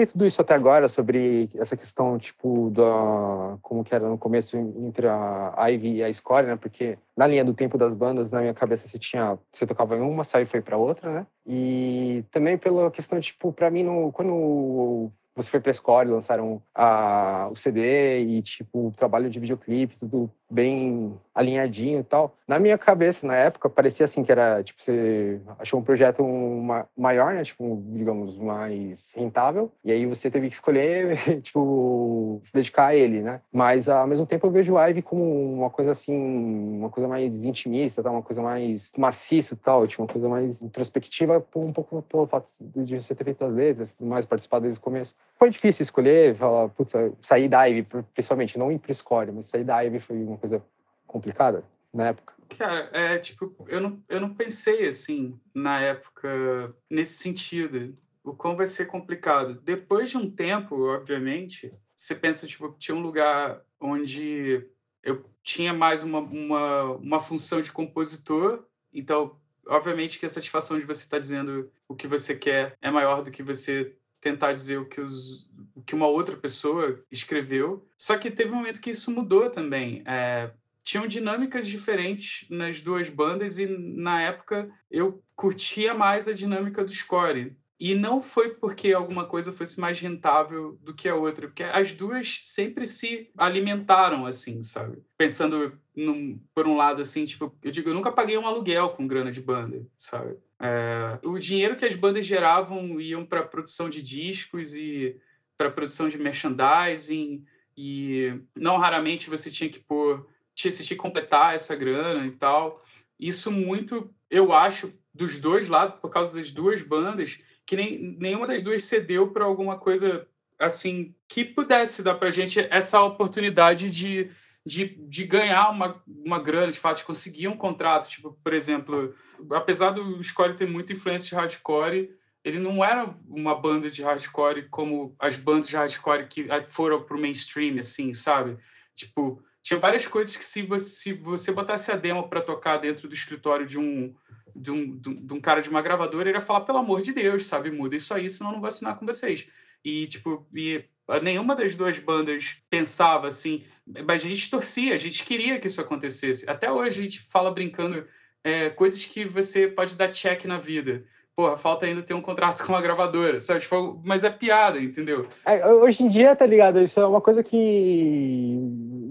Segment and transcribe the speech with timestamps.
[0.00, 4.56] Perguntei tudo isso até agora sobre essa questão, tipo, da, como que era no começo
[4.56, 6.56] entre a Ivy e a Score, né?
[6.56, 10.00] Porque na linha do tempo das bandas, na minha cabeça, você tinha, você tocava em
[10.00, 11.26] uma, saiu e foi para outra, né?
[11.46, 17.48] E também pela questão, tipo, para mim, no, quando você foi pra Score, lançaram a,
[17.50, 22.34] o CD e, tipo, o trabalho de videoclipe, tudo bem alinhadinho e tal.
[22.46, 26.86] Na minha cabeça, na época, parecia assim que era, tipo, você achou um projeto uma,
[26.96, 27.44] maior, né?
[27.44, 29.70] Tipo, digamos, mais rentável.
[29.84, 33.40] E aí você teve que escolher, tipo, se dedicar a ele, né?
[33.52, 35.22] Mas, ao mesmo tempo, eu vejo o Ivy como
[35.54, 38.10] uma coisa assim, uma coisa mais intimista, tá?
[38.10, 42.48] uma coisa mais maciça e tal, tipo, uma coisa mais introspectiva, um pouco pelo fato
[42.60, 45.14] de você ter feito as letras, mais participado desde o começo.
[45.38, 49.64] Foi difícil escolher, falar, putz, sair da Ivy, principalmente, não ir pro Score, mas sair
[49.64, 50.64] da Ivy foi coisa
[51.06, 52.34] complicada na época?
[52.56, 57.96] Cara, é tipo, eu não, eu não pensei assim na época nesse sentido.
[58.24, 59.54] O quão vai ser complicado.
[59.62, 64.66] Depois de um tempo, obviamente, você pensa, tipo, tinha um lugar onde
[65.02, 70.84] eu tinha mais uma, uma, uma função de compositor, então, obviamente que a satisfação de
[70.84, 74.78] você estar tá dizendo o que você quer é maior do que você tentar dizer
[74.78, 77.86] o que, os, o que uma outra pessoa escreveu.
[77.96, 80.02] Só que teve um momento que isso mudou também.
[80.06, 80.50] É,
[80.82, 86.92] tinham dinâmicas diferentes nas duas bandas e na época eu curtia mais a dinâmica do
[86.92, 87.56] score.
[87.78, 91.94] E não foi porque alguma coisa fosse mais rentável do que a outra, porque as
[91.94, 94.98] duas sempre se alimentaram assim, sabe?
[95.16, 99.06] Pensando num, por um lado assim, tipo, eu digo, eu nunca paguei um aluguel com
[99.06, 100.36] grana de banda, sabe?
[100.60, 105.16] É, o dinheiro que as bandas geravam iam para produção de discos e
[105.56, 107.44] para produção de merchandising
[107.76, 112.84] e não raramente você tinha que pôr se te completar essa grana e tal.
[113.18, 118.46] Isso muito, eu acho, dos dois lados, por causa das duas bandas, que nem, nenhuma
[118.46, 120.26] das duas cedeu para alguma coisa
[120.58, 124.30] assim que pudesse dar para gente essa oportunidade de,
[124.64, 128.08] de, de ganhar uma, uma grana, de fato, de conseguir um contrato.
[128.08, 129.14] Tipo, por exemplo,
[129.52, 132.10] apesar do Score ter muita influência de hardcore,
[132.44, 137.20] ele não era uma banda de hardcore como as bandas de hardcore que foram pro
[137.20, 138.58] mainstream, assim, sabe?
[138.94, 143.08] Tipo, tinha várias coisas que se você, se você botasse a demo para tocar dentro
[143.08, 144.14] do escritório de um,
[144.56, 147.46] de um, de um cara de uma gravadora, ele ia falar, pelo amor de Deus,
[147.46, 149.46] sabe, muda isso aí, senão eu não vou assinar com vocês.
[149.84, 150.84] E, tipo, e
[151.22, 153.64] nenhuma das duas bandas pensava assim,
[154.06, 156.48] mas a gente torcia, a gente queria que isso acontecesse.
[156.48, 158.06] Até hoje a gente fala brincando
[158.44, 161.04] é, coisas que você pode dar check na vida
[161.40, 163.60] porra, falta ainda ter um contrato com uma gravadora, sabe?
[163.60, 165.26] Tipo, mas é piada, entendeu?
[165.46, 166.80] É, hoje em dia, tá ligado?
[166.80, 168.58] Isso é uma coisa que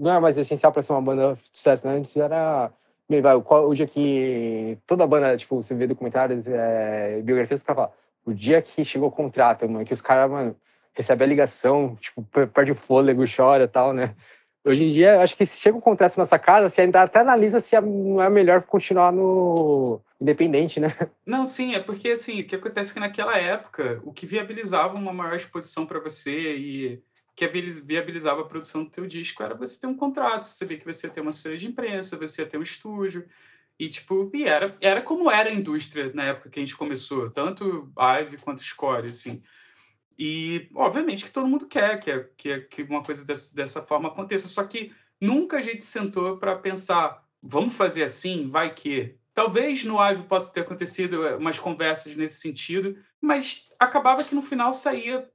[0.00, 1.96] não é mais essencial para ser uma banda de sucesso, né?
[1.96, 2.70] Antes era.
[3.66, 7.92] Hoje aqui, toda banda, tipo, você vê documentários, é, biografias, os caras falam,
[8.24, 10.54] o dia que chegou o contrato, mano, que os caras, mano,
[11.00, 14.14] recebem a ligação, tipo, perde o fôlego, chora e tal, né?
[14.62, 17.20] Hoje em dia, acho que se chega um contrato na nossa casa, você ainda até
[17.20, 20.94] analisa se é, não é melhor continuar no independente, né?
[21.24, 24.96] Não, sim, é porque assim, o que acontece é que naquela época, o que viabilizava
[24.96, 27.02] uma maior exposição para você e
[27.34, 30.84] que viabilizava a produção do teu disco era você ter um contrato, você sabia que
[30.84, 33.24] você ia ter uma assessoria de imprensa, você ia ter um estúdio,
[33.78, 37.30] e tipo, e era, era como era a indústria na época que a gente começou,
[37.30, 37.90] tanto
[38.20, 39.42] Ive quanto Score, assim.
[40.22, 44.48] E, obviamente, que todo mundo quer que, que, que uma coisa dessa, dessa forma aconteça.
[44.48, 49.16] Só que nunca a gente sentou para pensar, vamos fazer assim, vai que.
[49.32, 54.42] Talvez no Ive possa ter acontecido eh, umas conversas nesse sentido, mas acabava que no
[54.42, 55.26] final saía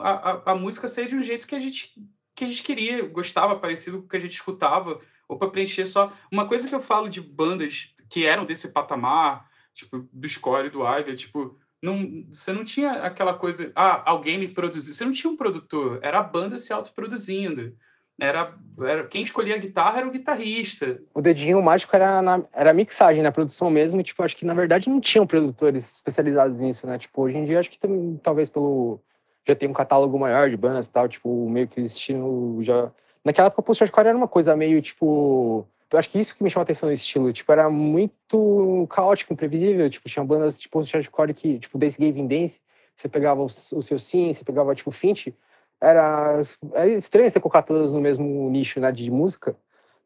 [0.00, 1.92] a, a, a música saía de um jeito que a gente
[2.34, 5.84] que a gente queria, gostava, parecido com o que a gente escutava, ou para preencher
[5.84, 6.10] só.
[6.30, 10.70] Uma coisa que eu falo de bandas que eram desse patamar, tipo, do Score e
[10.70, 14.94] do Ive, é tipo, não, você não tinha aquela coisa, ah, alguém me produziu.
[14.94, 17.74] Você não tinha um produtor, era a banda se autoproduzindo.
[18.20, 21.02] Era, era quem escolhia a guitarra era o guitarrista.
[21.12, 24.54] O dedinho mágico era na, era mixagem, na produção mesmo, e, tipo, acho que na
[24.54, 26.98] verdade não tinham produtores especializados nisso, né?
[26.98, 27.78] Tipo, hoje em dia acho que
[28.22, 29.00] talvez pelo
[29.44, 32.92] já tem um catálogo maior de bandas e tal, tipo, meio que o estilo já
[33.24, 36.50] Naquela época o post-hardcore era uma coisa meio tipo eu acho que isso que me
[36.50, 37.32] chamou a atenção nesse estilo.
[37.32, 39.88] Tipo, era muito caótico, imprevisível.
[39.90, 42.60] Tipo, tinha bandas tipo hardcore que, tipo, Dance Gavin Dance,
[42.96, 45.34] você pegava o, o seu sim, você pegava tipo Finch,
[45.80, 46.40] era,
[46.72, 49.56] era estranho você colocar todas no mesmo nicho né, de música,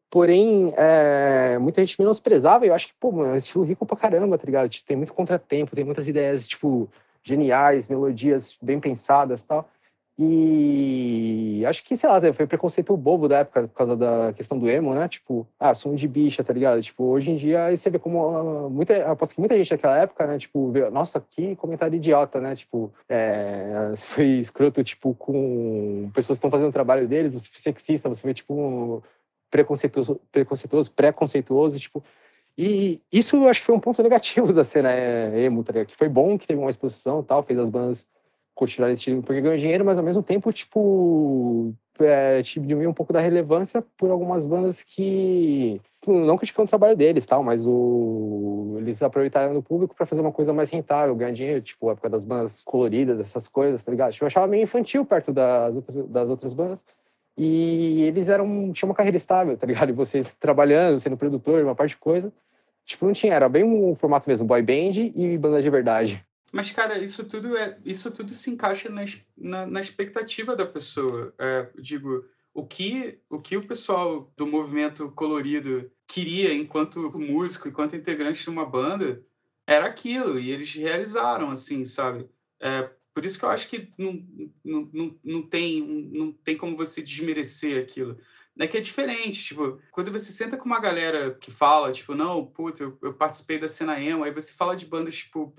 [0.09, 3.85] porém é, muita gente menosprezava e eu acho que, pô, mano, é um estilo rico
[3.85, 4.69] pra caramba, tá ligado?
[4.69, 6.89] Tipo, tem muito contratempo, tem muitas ideias, tipo,
[7.21, 9.69] geniais, melodias bem pensadas tal.
[10.19, 14.67] E acho que, sei lá, foi preconceito bobo da época por causa da questão do
[14.67, 15.07] emo, né?
[15.07, 16.81] Tipo, ah, som de bicha, tá ligado?
[16.81, 20.25] Tipo, hoje em dia você vê como ah, muita, aposto que muita gente naquela época,
[20.25, 20.39] né?
[20.39, 22.55] Tipo, vê, nossa, que comentário idiota, né?
[22.55, 27.59] Tipo, é, foi escroto, tipo, com pessoas que estão fazendo o trabalho deles, você foi
[27.59, 29.03] sexista, você foi, tipo,
[29.51, 32.03] preconceituoso, preconceituoso, preconceituoso, tipo.
[32.57, 35.87] E isso eu acho que foi um ponto negativo da cena é, emo, tá ligado?
[35.87, 38.07] Que foi bom que teve uma exposição tal, fez as bandas
[38.57, 42.41] continuar esse time porque ganhou dinheiro, mas ao mesmo tempo, tipo, é,
[42.87, 47.43] um pouco da relevância por algumas bandas que tipo, não criticam o trabalho deles, tal,
[47.43, 51.89] mas o eles aproveitaram o público para fazer uma coisa mais rentável, ganhar dinheiro, tipo,
[51.89, 54.11] a época das bandas coloridas, essas coisas, tá ligado?
[54.11, 55.73] Tipo, eu achava meio infantil perto das,
[56.09, 56.85] das outras bandas.
[57.37, 59.89] E eles eram tinham uma carreira estável, tá ligado?
[59.89, 62.31] E vocês trabalhando, sendo produtor, uma parte de coisa.
[62.85, 66.25] Tipo, não tinha, era bem um formato mesmo, boy band e banda de verdade.
[66.51, 69.03] Mas, cara, isso tudo é isso tudo se encaixa na,
[69.37, 71.33] na, na expectativa da pessoa.
[71.37, 77.95] É, digo, o que, o que o pessoal do movimento colorido queria enquanto músico, enquanto
[77.95, 79.23] integrante de uma banda,
[79.67, 82.27] era aquilo, e eles realizaram, assim, sabe?
[82.59, 84.25] É, por isso que eu acho que não,
[84.63, 88.17] não, não, não, tem, não tem como você desmerecer aquilo.
[88.57, 92.45] É que é diferente, tipo, quando você senta com uma galera que fala, tipo, não,
[92.45, 95.55] puta, eu, eu participei da cena emo, aí você fala de bandas, tipo,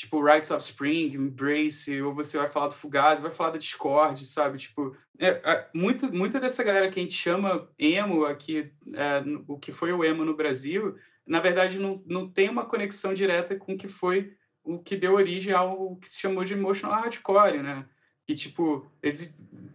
[0.00, 4.24] tipo Rights of Spring, Embrace, ou você vai falar do Fugazi, vai falar da Discord,
[4.24, 4.56] sabe?
[4.56, 9.58] Tipo, é, é, muito, muita dessa galera que a gente chama emo aqui, é, o
[9.58, 13.74] que foi o emo no Brasil, na verdade não, não tem uma conexão direta com
[13.74, 17.84] o que foi o que deu origem ao que se chamou de emotional hardcore, né?
[18.26, 18.90] E tipo,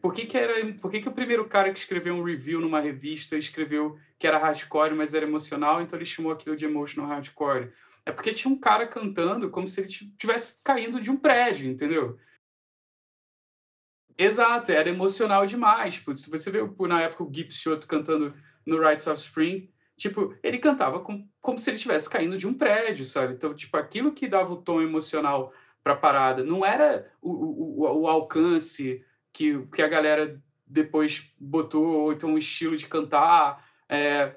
[0.01, 2.79] por que que era, por que que o primeiro cara que escreveu um review numa
[2.79, 7.71] revista escreveu que era hardcore, mas era emocional, então ele chamou aquilo de emotional hardcore?
[8.05, 12.19] É porque tinha um cara cantando como se ele tivesse caindo de um prédio, entendeu?
[14.17, 15.95] Exato, era emocional demais.
[15.95, 18.33] Tipo, se você vê na época o Gibbs Shoto cantando
[18.65, 22.53] no Rites of Spring, tipo, ele cantava com, como se ele estivesse caindo de um
[22.53, 23.33] prédio, sabe?
[23.33, 25.53] Então, tipo, aquilo que dava o tom emocional
[25.83, 31.85] para a parada não era o, o, o, alcance que, que a galera depois botou,
[31.85, 33.67] ou então o estilo de cantar.
[33.87, 34.35] É,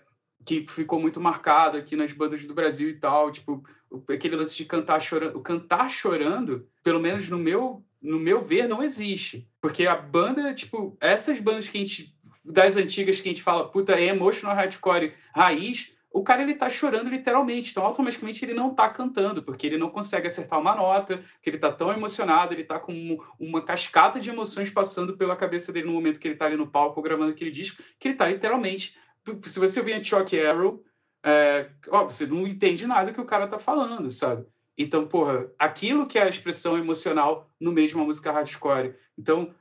[0.48, 3.62] que ficou muito marcado aqui nas bandas do Brasil e tal, tipo,
[4.08, 8.82] aquele lance de cantar chorando, cantar chorando, pelo menos no meu, no meu ver, não
[8.82, 9.46] existe.
[9.60, 13.68] Porque a banda, tipo, essas bandas que a gente das antigas que a gente fala,
[13.68, 18.74] puta, é emotional hardcore raiz, o cara ele tá chorando literalmente, então automaticamente ele não
[18.74, 22.64] tá cantando, porque ele não consegue acertar uma nota, que ele tá tão emocionado, ele
[22.64, 26.46] tá com uma cascata de emoções passando pela cabeça dele no momento que ele tá
[26.46, 28.96] ali no palco gravando aquele disco, que ele tá literalmente
[29.44, 30.82] se você ouvir Chuck Arrow,
[31.24, 34.46] é, ó, você não entende nada que o cara tá falando, sabe?
[34.76, 38.94] Então, porra, aquilo que é a expressão emocional no de uma música hardcore.
[39.18, 39.52] Então,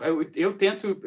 [0.00, 0.98] eu, eu tento,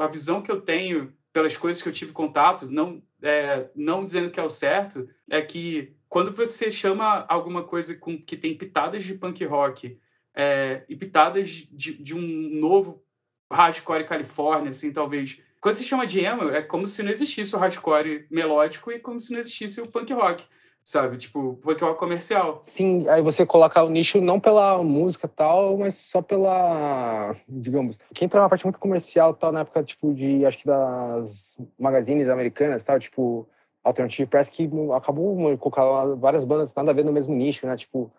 [0.00, 4.30] a visão que eu tenho pelas coisas que eu tive contato, não, é, não dizendo
[4.30, 9.02] que é o certo, é que quando você chama alguma coisa com, que tem pitadas
[9.02, 9.98] de punk rock
[10.34, 12.20] é, e pitadas de, de um
[12.60, 13.02] novo
[13.50, 17.58] hardcore Califórnia, assim, talvez, quando se chama de emo, é como se não existisse o
[17.58, 20.44] hardcore melódico e como se não existisse o punk rock,
[20.82, 21.16] sabe?
[21.16, 22.60] Tipo, punk rock comercial.
[22.62, 28.26] Sim, aí você coloca o nicho não pela música tal, mas só pela, digamos, quem
[28.26, 32.84] entra na parte muito comercial tal, na época, tipo, de, acho que das magazines americanas
[32.84, 33.48] tal, tipo,
[33.82, 37.74] Alternative Press, que acabou colocando várias bandas nada a ver no mesmo nicho, né?
[37.74, 38.12] Tipo,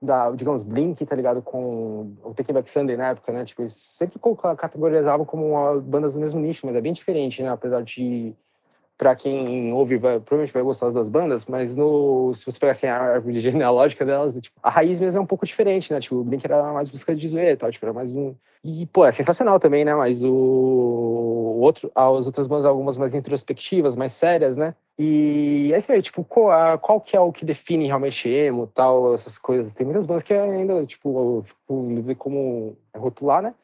[0.00, 3.44] da, digamos, Blink, tá ligado, com o Take Back Sunday na época, né?
[3.44, 4.18] Tipo, eles sempre
[4.56, 7.50] categorizavam como bandas do mesmo nicho, mas é bem diferente, né?
[7.50, 8.34] Apesar de,
[8.96, 12.72] para quem ouve, vai, provavelmente vai gostar das duas bandas, mas no, se você pegar
[12.72, 16.00] assim, a árvore genealógica delas, tipo, a raiz mesmo é um pouco diferente, né?
[16.00, 18.34] Tipo, o Blink era mais música de zoeira e tal, tipo, era mais um...
[18.64, 19.94] E, pô, é sensacional também, né?
[19.94, 24.74] Mas o outro, as outras bandas, algumas mais introspectivas, mais sérias, né?
[24.98, 29.14] E é isso aí, tipo, qual, qual que é o que define realmente emo, tal,
[29.14, 29.72] essas coisas.
[29.72, 33.54] Tem muitas bandas que ainda, tipo, tipo como rotular, né?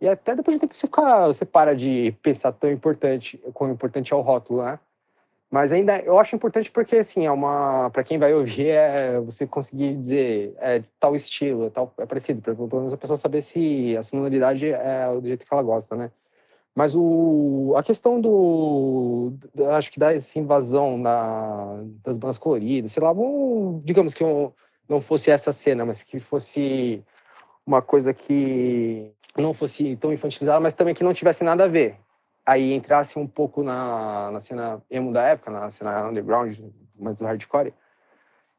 [0.00, 0.88] E até depois de tempo você,
[1.26, 4.78] você para de pensar tão importante, quão importante é o rótulo, né?
[5.50, 7.88] Mas ainda eu acho importante porque, assim, é uma.
[7.90, 12.42] para quem vai ouvir, é você conseguir dizer é tal estilo, é, tal, é parecido,
[12.42, 15.94] para pelo menos a pessoa saber se a sonoridade é do jeito que ela gosta,
[15.94, 16.10] né?
[16.74, 19.32] Mas o, a questão do,
[19.72, 24.52] acho que dessa invasão na, das bandas coloridas, sei lá, vamos, digamos que eu,
[24.88, 27.02] não fosse essa cena, mas que fosse
[27.66, 31.96] uma coisa que não fosse tão infantilizada, mas também que não tivesse nada a ver.
[32.44, 36.58] Aí entrasse um pouco na, na cena emo da época, na cena underground,
[36.98, 37.72] mais hardcore,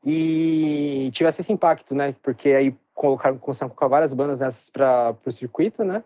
[0.03, 2.15] e tivesse esse impacto, né?
[2.24, 6.03] Porque aí colocaram, começaram a colocar várias bandas nessas para o circuito, né?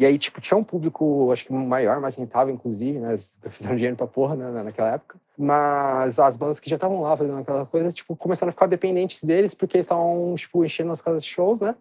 [0.00, 3.18] E aí, tipo, tinha um público, acho que maior, mais rentável, inclusive, né?
[3.50, 5.20] Fizeram dinheiro pra porra né, naquela época.
[5.36, 9.22] Mas as bandas que já estavam lá fazendo aquela coisa, tipo, começaram a ficar dependentes
[9.22, 11.74] deles, porque eles estavam, tipo, enchendo as casas de shows, né?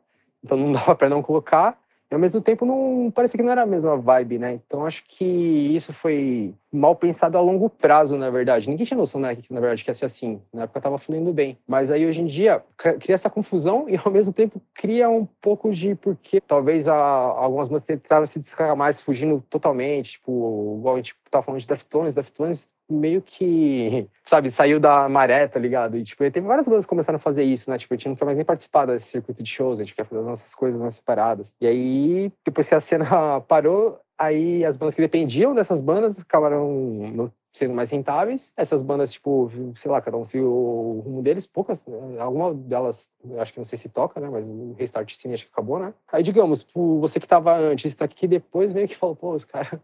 [0.44, 1.80] Então não dava para não colocar.
[2.12, 4.54] E ao mesmo tempo não parecia que não era a mesma vibe, né?
[4.66, 8.68] Então acho que isso foi mal pensado a longo prazo, na verdade.
[8.68, 10.42] Ninguém tinha noção, né, que na verdade que ia ser assim.
[10.52, 11.58] Na época tava fluindo bem.
[11.68, 12.64] Mas aí hoje em dia
[13.00, 17.68] cria essa confusão e ao mesmo tempo cria um pouco de porque talvez a, algumas
[17.68, 22.16] bandas tentaram se descarregar mais, fugindo totalmente, tipo, igual a gente tava falando de Deftones,
[22.16, 25.98] Deftones meio que, sabe, saiu da maré, tá ligado?
[25.98, 27.78] E, tipo, teve várias bandas que começaram a fazer isso, né?
[27.78, 30.06] Tipo, a gente não quer mais nem participar desse circuito de shows, a gente quer
[30.06, 31.56] fazer as nossas coisas mais separadas.
[31.62, 37.32] E aí, depois que a cena parou, aí as bandas que dependiam dessas bandas acabaram
[37.54, 38.54] sendo mais rentáveis.
[38.56, 41.84] Essas bandas, tipo, sei lá, cada um seguiu o rumo deles, poucas,
[42.20, 45.52] alguma delas, acho que não sei se toca, né, mas o Restart Cine acho que
[45.52, 45.94] acabou, né?
[46.12, 46.66] Aí, digamos,
[47.00, 49.80] você que tava antes, tá aqui depois, meio que falou, pô, os caras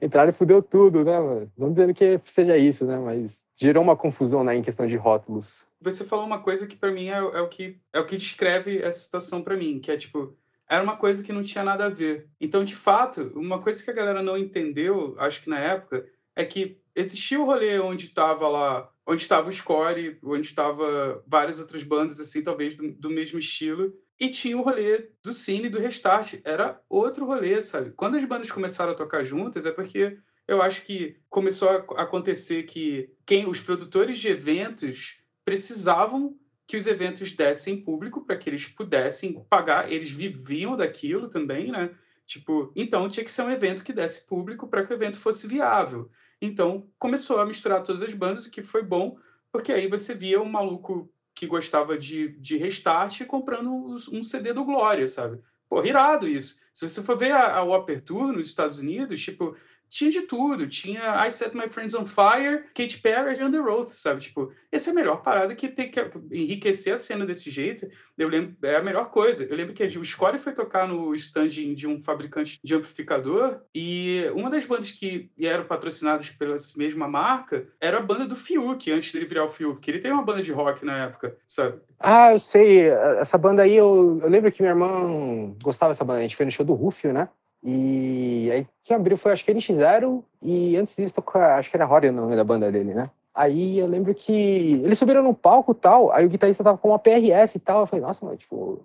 [0.00, 1.52] entraram e fudeu tudo, né, mano?
[1.56, 2.98] Não dizendo que seja isso, né?
[2.98, 5.66] Mas gerou uma confusão, né, em questão de rótulos.
[5.80, 8.78] Você falou uma coisa que para mim é, é, o que é o que descreve
[8.78, 10.36] essa situação para mim, que é tipo
[10.68, 12.26] era uma coisa que não tinha nada a ver.
[12.40, 16.44] Então, de fato, uma coisa que a galera não entendeu, acho que na época, é
[16.44, 21.82] que existia o rolê onde estava lá, onde estava o Score, onde estava várias outras
[21.82, 26.40] bandas assim, talvez do, do mesmo estilo, e tinha o rolê do Cine do Restart.
[26.44, 27.90] Era outro rolê, sabe?
[27.92, 32.64] Quando as bandas começaram a tocar juntas, é porque eu acho que começou a acontecer
[32.64, 38.66] que quem os produtores de eventos precisavam que os eventos dessem público para que eles
[38.66, 41.90] pudessem pagar, eles viviam daquilo também, né?
[42.24, 45.46] Tipo, então tinha que ser um evento que desse público para que o evento fosse
[45.46, 46.10] viável.
[46.40, 49.18] Então começou a misturar todas as bandas, o que foi bom,
[49.52, 54.64] porque aí você via um maluco que gostava de, de Restart comprando um CD do
[54.64, 55.40] Glória, sabe?
[55.68, 56.60] Pô, irado isso.
[56.72, 59.56] Se você for ver a, a Upper Tour nos Estados Unidos, tipo,
[59.88, 60.66] tinha de tudo.
[60.66, 64.20] Tinha I Set My Friends on Fire, Katy Perry e Under Oath, sabe?
[64.20, 66.00] Tipo, essa é a melhor parada que tem que
[66.32, 67.86] enriquecer a cena desse jeito.
[68.18, 69.44] Eu lembro, é a melhor coisa.
[69.44, 74.24] Eu lembro que o Score foi tocar no stand de um fabricante de amplificador e
[74.34, 79.12] uma das bandas que eram patrocinadas pela mesma marca era a banda do Fiuk, antes
[79.12, 81.80] dele virar o Fiuk, que ele tem uma banda de rock na época, sabe?
[81.98, 82.88] Ah, eu sei.
[83.18, 86.18] Essa banda aí, eu, eu lembro que minha irmã gostava dessa banda.
[86.18, 87.28] A gente foi no show do Rufio, né?
[87.64, 92.08] E aí quem abriu foi acho que NX0 e antes disso acho que era Rory
[92.08, 93.08] o nome da banda dele, né?
[93.34, 96.88] Aí eu lembro que eles subiram no palco e tal, aí o guitarrista tava com
[96.88, 98.78] uma PRS e tal, eu falei, nossa, mano, tipo,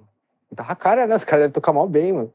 [0.55, 1.15] tava cara, né?
[1.15, 2.33] Os caras devem tocar mal bem, mano.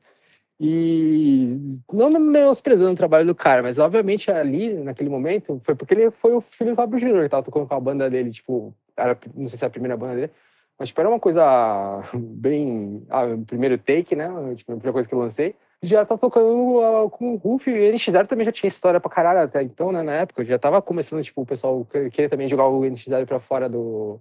[0.61, 6.11] E não menosprezando o trabalho do cara, mas obviamente ali, naquele momento, foi porque ele
[6.11, 9.49] foi o filho do Fábio Júnior tava tocando com a banda dele, tipo, era, não
[9.49, 10.31] sei se é a primeira banda dele,
[10.79, 13.03] mas tipo, era uma coisa bem.
[13.09, 14.29] Ah, primeiro take, né?
[14.55, 17.93] Tipo, a primeira coisa que eu lancei já tá tocando uh, com o Ruf, e
[17.93, 21.23] NX0 também já tinha história pra caralho até então, né, na época, já tava começando,
[21.23, 24.21] tipo, o pessoal queria também jogar o NX0 pra fora do,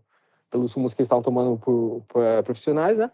[0.49, 3.09] pelos rumos que eles estavam tomando por, por uh, profissionais, né,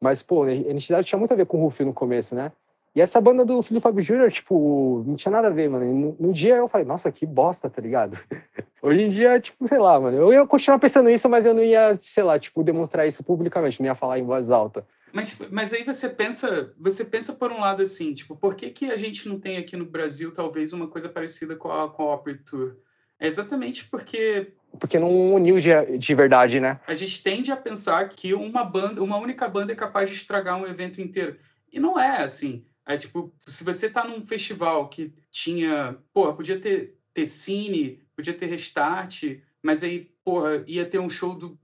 [0.00, 2.52] mas, pô, o NX0 tinha muito a ver com o Ruf no começo, né,
[2.94, 5.84] e essa banda do Felipe Fábio Júnior, tipo, não tinha nada a ver, mano.
[5.86, 8.18] No, no, dia eu falei, nossa, que bosta, tá ligado?
[8.82, 10.18] Hoje em dia, tipo, sei lá, mano.
[10.18, 13.80] Eu ia continuar pensando isso, mas eu não ia, sei lá, tipo, demonstrar isso publicamente,
[13.80, 14.84] não ia falar em voz alta.
[15.12, 18.86] Mas, mas aí você pensa, você pensa por um lado assim, tipo, por que, que
[18.86, 22.14] a gente não tem aqui no Brasil talvez uma coisa parecida com a, com a
[22.14, 22.76] Opera Tour?
[23.18, 26.80] É exatamente porque porque não uniu de, de verdade, né?
[26.86, 30.58] A gente tende a pensar que uma banda, uma única banda é capaz de estragar
[30.58, 31.36] um evento inteiro.
[31.70, 32.64] E não é assim.
[32.86, 38.34] É tipo, se você tá num festival que tinha, porra, podia ter, ter cine, podia
[38.34, 41.58] ter restart, mas aí, porra, ia ter um show do,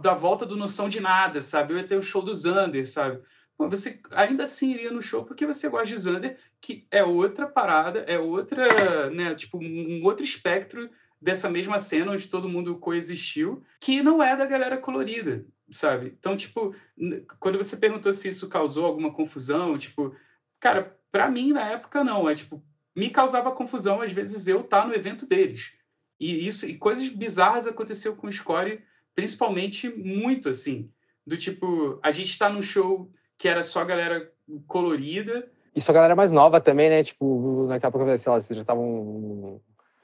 [0.00, 1.72] da volta do Noção de Nada, sabe?
[1.72, 3.22] Eu ia ter o show do Zander, sabe?
[3.56, 7.46] Pô, você ainda assim iria no show porque você gosta de Zander, que é outra
[7.46, 10.88] parada, é outra, né, tipo, um outro espectro
[11.20, 16.16] dessa mesma cena onde todo mundo coexistiu, que não é da galera colorida, sabe?
[16.18, 16.74] Então, tipo,
[17.38, 20.14] quando você perguntou se isso causou alguma confusão, tipo,
[20.58, 22.64] cara, para mim na época não, é tipo,
[22.96, 25.74] me causava confusão às vezes eu estar tá no evento deles.
[26.18, 28.82] E isso e coisas bizarras aconteceu com o Score
[29.20, 30.90] principalmente muito assim,
[31.26, 34.32] do tipo, a gente está num show que era só galera
[34.66, 35.46] colorida.
[35.76, 37.04] E só galera mais nova também, né?
[37.04, 39.60] Tipo, naquela época, sei lá, vocês já estavam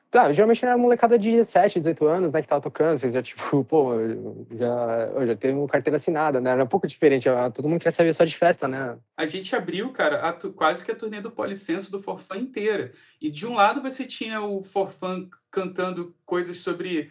[0.08, 3.64] Tá, geralmente era molecada de 17, 18 anos, né, que tava tocando, vocês já, tipo,
[3.66, 3.90] pô,
[4.56, 8.14] já, eu já tenho carteira assinada, né, era um pouco diferente, todo mundo quer saber
[8.14, 8.96] só de festa, né.
[9.16, 13.28] A gente abriu, cara, tu, quase que a turnê do Policenso do Forfã inteira, e
[13.28, 17.10] de um lado você tinha o Forfã cantando coisas sobre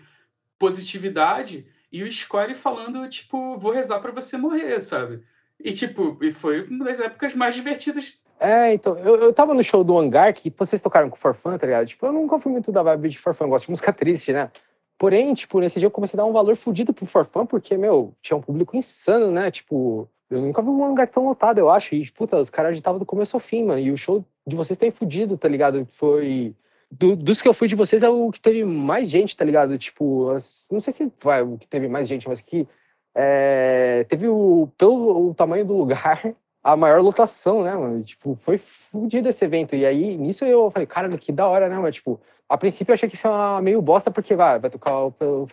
[0.57, 5.23] positividade, e o Score falando, tipo, vou rezar para você morrer, sabe?
[5.59, 9.63] E, tipo, e foi uma das épocas mais divertidas é, então, eu, eu tava no
[9.63, 11.87] show do Hangar, que vocês tocaram com Forfã, tá ligado?
[11.87, 14.51] Tipo, eu nunca fui muito da vibe de Forfã, gosto de música triste, né?
[14.97, 18.13] Porém, tipo, nesse dia eu comecei a dar um valor fodido pro Forfã, porque, meu,
[18.21, 19.51] tinha um público insano, né?
[19.51, 21.95] Tipo, eu nunca vi um hangar tão lotado, eu acho.
[21.95, 23.79] E, puta, os caras agitavam do começo ao fim, mano.
[23.79, 25.85] E o show de vocês tem fudido, tá ligado?
[25.85, 26.55] Foi.
[26.91, 29.77] Do, dos que eu fui de vocês é o que teve mais gente, tá ligado?
[29.77, 30.31] Tipo,
[30.71, 32.67] não sei se vai o que teve mais gente, mas que.
[33.13, 34.69] É, teve o.
[34.77, 38.03] Pelo o tamanho do lugar, a maior lotação, né, mano?
[38.03, 39.75] Tipo, foi fudido esse evento.
[39.75, 41.91] E aí, nisso eu falei, cara, que da hora, né, mano?
[41.91, 45.13] Tipo, a princípio eu achei que isso é meio bosta, porque vai, vai tocar o,
[45.19, 45.47] o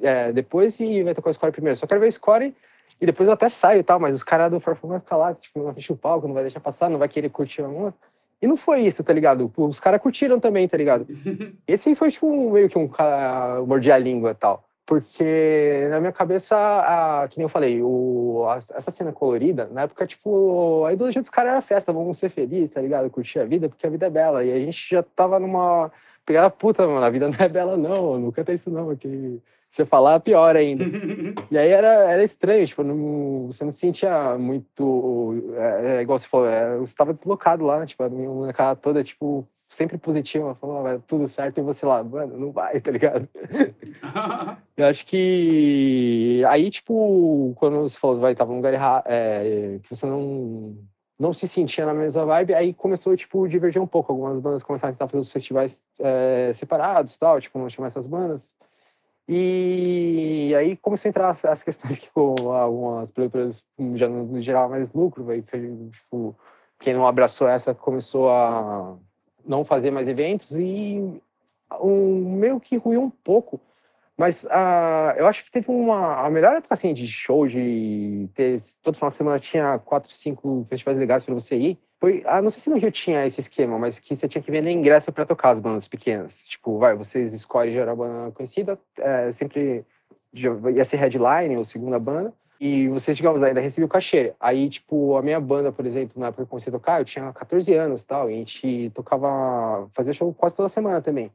[0.00, 1.76] é, depois e vai tocar o Score primeiro.
[1.76, 2.54] Só quero ver o Score
[3.00, 5.34] e depois eu até saio e tal, mas os caras do Farfan vão ficar lá,
[5.34, 7.68] tipo, não vai fechar o palco, não vai deixar passar, não vai querer curtir a
[7.68, 8.06] música.
[8.40, 9.50] E não foi isso, tá ligado?
[9.56, 11.06] Os caras curtiram também, tá ligado?
[11.66, 14.64] Esse foi, tipo, um, meio que um cara mordir a língua e tal.
[14.86, 19.82] Porque na minha cabeça, a, que nem eu falei, o, a, essa cena colorida, na
[19.82, 23.08] época, tipo, a ideologia dos caras era festa, vamos ser felizes, tá ligado?
[23.08, 24.44] Curtir a vida, porque a vida é bela.
[24.44, 25.90] E a gente já tava numa
[26.26, 29.40] pegada puta, mano, a vida não é bela, não, não canta isso não, que
[29.74, 30.84] você falar, pior ainda.
[31.50, 36.18] e aí era, era estranho, tipo, não, você não se sentia muito, é, é igual
[36.18, 40.54] você falou, é, você tava deslocado lá, tipo, a minha cara toda, tipo, sempre positiva,
[40.54, 43.28] falando, vai tudo certo, e você lá, mano, não vai, tá ligado?
[44.76, 49.92] eu acho que aí, tipo, quando você falou, vai, tava num lugar errado, é, que
[49.92, 50.78] você não,
[51.18, 54.12] não se sentia na mesma vibe, aí começou, tipo, divergir um pouco.
[54.12, 58.06] Algumas bandas começaram a tentar fazer os festivais é, separados tal, tipo, não chamar essas
[58.06, 58.54] bandas.
[59.28, 63.64] E aí começou a entrar as, as questões que com algumas produtoras
[63.94, 66.36] já no, geral mais lucro, aí, tipo,
[66.78, 68.96] quem não abraçou essa começou a
[69.46, 71.00] não fazer mais eventos e
[71.80, 73.60] um, meio que ruiu um pouco.
[74.16, 76.24] Mas uh, eu acho que teve uma.
[76.24, 78.62] A melhor época assim, de show, de ter.
[78.80, 81.78] Todo final de semana tinha quatro, cinco festivais legais para você ir.
[82.00, 82.22] Foi.
[82.26, 84.70] Ah, não sei se no Rio tinha esse esquema, mas que você tinha que vender
[84.70, 86.40] ingresso para tocar as bandas pequenas.
[86.42, 89.84] Tipo, vai, vocês escolhem já era banda conhecida, é, sempre
[90.34, 92.32] ia ser headline ou segunda banda.
[92.60, 94.32] E vocês, digamos, ainda recebiam cachê.
[94.40, 97.04] Aí, tipo, a minha banda, por exemplo, na época que eu comecei a tocar, eu
[97.04, 101.30] tinha 14 anos e tal, e a gente tocava, fazia show quase toda semana também.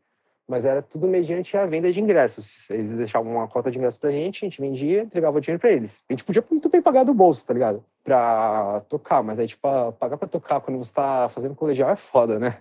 [0.49, 2.67] Mas era tudo mediante a venda de ingressos.
[2.71, 5.69] Eles deixavam uma cota de ingressos pra gente, a gente vendia, entregava o dinheiro pra
[5.69, 6.01] eles.
[6.09, 7.85] A gente podia muito bem pagar do bolso, tá ligado?
[8.03, 9.61] Pra tocar, mas aí, tipo,
[9.99, 12.57] pagar pra tocar quando você tá fazendo colegial é foda, né?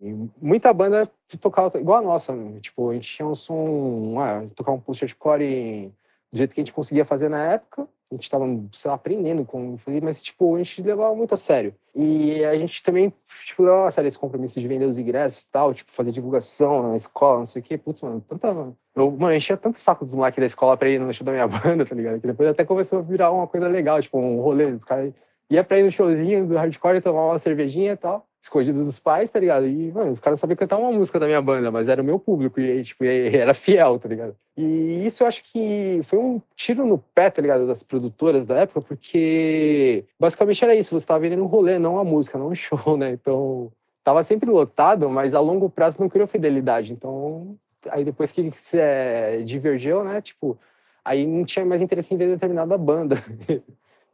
[0.00, 0.12] E
[0.42, 1.08] muita banda
[1.40, 5.92] tocava igual a nossa, tipo, a gente tinha um som, ah, tocar um post-hardcore
[6.32, 7.86] do jeito que a gente conseguia fazer na época.
[8.10, 11.36] A gente estava, sei lá, aprendendo como fazer, mas, tipo, a gente levava muito a
[11.36, 11.74] sério.
[11.94, 13.12] E a gente também,
[13.44, 16.88] tipo, levava a sério esse compromisso de vender os ingressos e tal, tipo, fazer divulgação
[16.90, 17.78] na escola, não sei o quê.
[17.78, 18.48] Putz, mano, tanta...
[18.96, 21.46] Eu, mano, enchia tanto saco dos moleques da escola pra ir no show da minha
[21.48, 22.20] banda, tá ligado?
[22.20, 24.66] Que depois até começou a virar uma coisa legal, tipo, um rolê.
[24.66, 25.12] Os caras
[25.48, 29.28] ia pra ir no showzinho do hardcore, tomar uma cervejinha e tal escondido dos pais,
[29.28, 29.66] tá ligado?
[29.66, 32.18] E, mano, os caras sabiam cantar uma música da minha banda, mas era o meu
[32.18, 34.34] público, e, tipo, era fiel, tá ligado?
[34.56, 38.56] E isso eu acho que foi um tiro no pé, tá ligado, das produtoras da
[38.56, 42.54] época, porque basicamente era isso, você tava vendendo um rolê, não uma música, não um
[42.54, 43.10] show, né?
[43.12, 43.70] Então,
[44.02, 46.92] tava sempre lotado, mas a longo prazo não criou fidelidade.
[46.92, 47.56] Então,
[47.88, 50.58] aí depois que se é, divergeu, né, tipo,
[51.04, 53.22] aí não tinha mais interesse em ver determinada banda.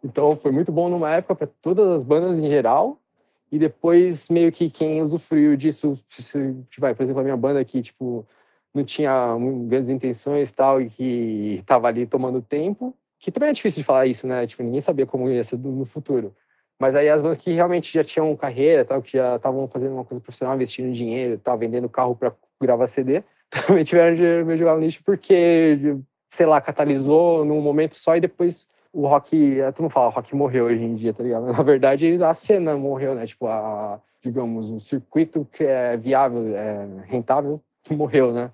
[0.03, 3.01] então, foi muito bom numa época para todas as bandas em geral,
[3.57, 5.99] e depois meio que quem usufruiu disso,
[6.79, 8.27] vai, por exemplo, a minha banda que tipo
[8.75, 9.35] não tinha
[9.67, 14.07] grandes intenções tal e que estava ali tomando tempo, que também é difícil de falar
[14.07, 14.47] isso, né?
[14.47, 16.37] Tipo, ninguém sabia como ia ser no futuro.
[16.79, 20.05] Mas aí as bandas que realmente já tinham carreira, tal, que já estavam fazendo uma
[20.05, 23.23] coisa profissional, investindo dinheiro, tal, vendendo carro para gravar CD,
[23.67, 25.97] também tiveram dinheiro meio jogar no lixo porque,
[26.29, 30.35] sei lá, catalisou num momento só e depois o rock, é, tu não fala rock
[30.35, 31.45] morreu hoje em dia, tá ligado?
[31.45, 33.27] Mas, na verdade, a cena morreu, né?
[33.27, 38.51] Tipo, a, digamos, o circuito que é viável, é rentável, morreu, né?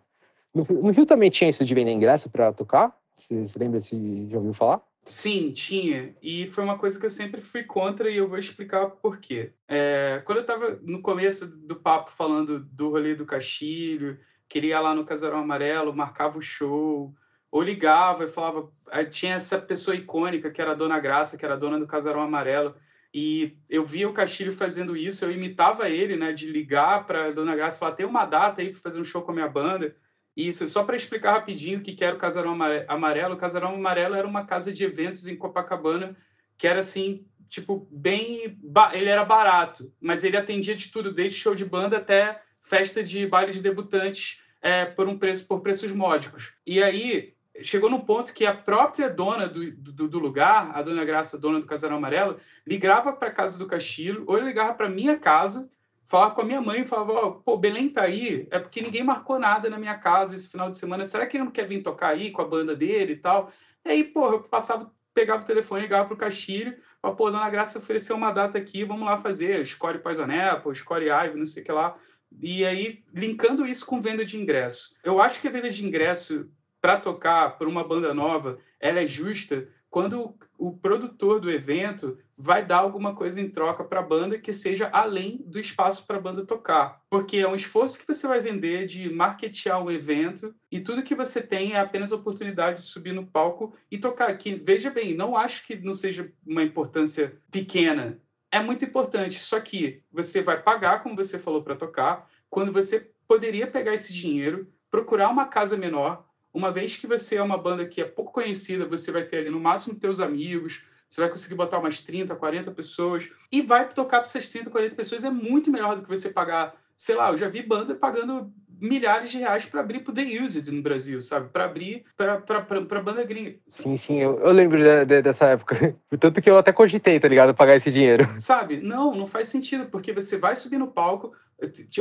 [0.53, 2.93] No, no, Rio também tinha isso de vender ingresso para tocar?
[3.17, 4.83] Você, você lembra se já ouviu falar?
[5.05, 6.13] Sim, tinha.
[6.21, 9.53] E foi uma coisa que eu sempre fui contra e eu vou explicar por quê.
[9.69, 14.81] É, quando eu estava no começo do papo falando do rolê do Castilho, queria ir
[14.81, 17.15] lá no Casarão Amarelo, marcava o show,
[17.53, 18.73] ou ligava e falava.
[19.11, 22.75] Tinha essa pessoa icônica que era a Dona Graça, que era dona do Casarão Amarelo,
[23.15, 27.55] E eu via o Castilho fazendo isso, eu imitava ele, né, de ligar para Dona
[27.55, 29.95] Graça e falar: tem uma data aí para fazer um show com a minha banda.
[30.35, 32.57] Isso, só para explicar rapidinho o que era o Casarão
[32.89, 33.35] Amarelo.
[33.35, 36.17] O Casarão Amarelo era uma casa de eventos em Copacabana
[36.57, 38.59] que era assim, tipo, bem.
[38.95, 43.27] Ele era barato, mas ele atendia de tudo, desde show de banda até festa de
[43.27, 46.55] baile de debutantes é, por um preço por preços módicos.
[46.67, 51.05] E aí chegou no ponto que a própria dona do, do, do, lugar, a dona
[51.05, 55.19] Graça, dona do Casarão Amarelo, ligava para a casa do Castilho, ou ligava para minha
[55.19, 55.69] casa,
[56.07, 59.05] falava com a minha mãe e falava: oh, pô, Belém tá aí, é porque ninguém
[59.05, 61.83] marcou nada na minha casa esse final de semana, será que ele não quer vir
[61.83, 63.53] tocar aí com a banda dele e tal?
[63.85, 67.79] E aí, pô, eu passava, pegava o telefone, ligava pro Castilho, falava: pô, dona Graça
[67.79, 71.67] ofereceu uma data aqui, vamos lá fazer, Score Poison Apple, Score Ivy, não sei o
[71.67, 71.97] que lá.
[72.41, 74.95] E aí, linkando isso com venda de ingresso.
[75.05, 76.51] Eu acho que a venda de ingresso
[76.83, 82.65] para tocar por uma banda nova, ela é justa quando o produtor do evento vai
[82.65, 86.21] dar alguma coisa em troca para a banda que seja além do espaço para a
[86.21, 87.03] banda tocar.
[87.11, 91.15] Porque é um esforço que você vai vender de marketear o evento e tudo que
[91.15, 94.55] você tem é apenas a oportunidade de subir no palco e tocar aqui.
[94.55, 98.19] Veja bem, não acho que não seja uma importância pequena.
[98.51, 103.13] É muito importante, só que você vai pagar, como você falou, para tocar, quando você
[103.29, 107.87] poderia pegar esse dinheiro, procurar uma casa menor, uma vez que você é uma banda
[107.87, 111.55] que é pouco conhecida, você vai ter ali no máximo teus amigos, você vai conseguir
[111.55, 115.25] botar umas 30, 40 pessoas e vai tocar para essas 30, 40 pessoas.
[115.25, 119.31] É muito melhor do que você pagar, sei lá, eu já vi banda pagando milhares
[119.31, 121.49] de reais para abrir pro The Used no Brasil, sabe?
[121.51, 123.55] Para abrir para banda gringa.
[123.69, 125.97] Sim, sim, eu, eu lembro de, de, dessa época.
[126.19, 127.55] Tanto que eu até cogitei, tá ligado?
[127.55, 128.29] Pagar esse dinheiro.
[128.41, 128.79] Sabe?
[128.79, 131.33] Não, não faz sentido, porque você vai subir no palco.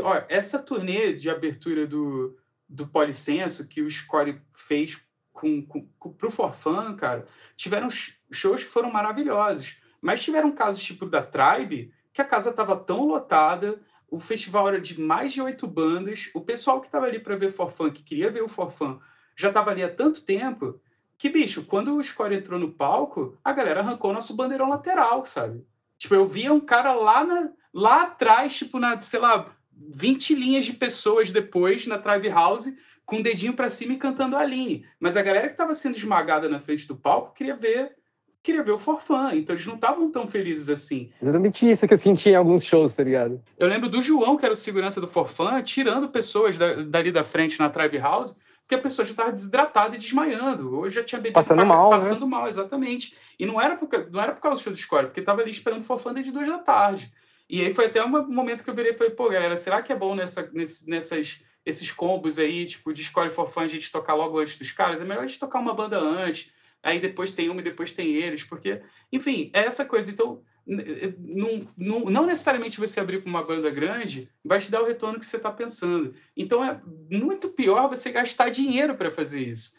[0.02, 2.36] Olha, essa turnê de abertura do,
[2.72, 5.00] do Policenso que o Score fez
[5.34, 7.90] com, com, com, pro Forfan, cara, tiveram
[8.32, 9.78] shows que foram maravilhosos.
[10.02, 13.80] Mas tiveram casos tipo da Tribe, que a casa estava tão lotada,
[14.10, 17.50] o festival era de mais de oito bandas, o pessoal que estava ali para ver
[17.50, 19.00] Forfan, que queria ver o Forfan,
[19.36, 20.82] já estava ali há tanto tempo,
[21.18, 25.66] que, bicho, quando o Score entrou no palco, a galera arrancou nosso bandeirão lateral, sabe?
[25.98, 29.56] Tipo, eu via um cara lá, na, lá atrás, tipo, na, sei lá,
[29.90, 32.68] 20 linhas de pessoas depois na Tribe House
[33.06, 34.86] com o dedinho para cima e cantando a Aline.
[35.00, 37.96] Mas a galera que estava sendo esmagada na frente do palco queria ver
[38.44, 41.12] queria ver o Forfã, então eles não estavam tão felizes assim.
[41.22, 43.40] Exatamente isso que eu senti em alguns shows, tá ligado?
[43.58, 47.24] Eu lembro do João, que era o segurança do Forfã, tirando pessoas da, dali da
[47.24, 50.76] frente na Tribe House, porque a pessoa já estava desidratada e desmaiando.
[50.80, 51.98] Hoje já tinha bebido passando pra, mal, né?
[51.98, 52.28] passando né?
[52.28, 53.16] mal, exatamente.
[53.38, 55.52] E não era por, não era por causa do show do Score, porque estava ali
[55.52, 57.14] esperando o Forfã desde duas da tarde.
[57.52, 59.92] E aí foi até um momento que eu virei e falei, pô, galera, será que
[59.92, 63.92] é bom nessa, nesse, nessas, esses combos aí, tipo, de Score for Fun, a gente
[63.92, 65.02] tocar logo antes dos caras?
[65.02, 66.50] É melhor a gente tocar uma banda antes,
[66.82, 70.10] aí depois tem uma e depois tem eles, porque, enfim, é essa coisa.
[70.10, 74.86] Então, não, não, não necessariamente você abrir para uma banda grande vai te dar o
[74.86, 76.16] retorno que você está pensando.
[76.38, 79.76] Então, é muito pior você gastar dinheiro para fazer isso.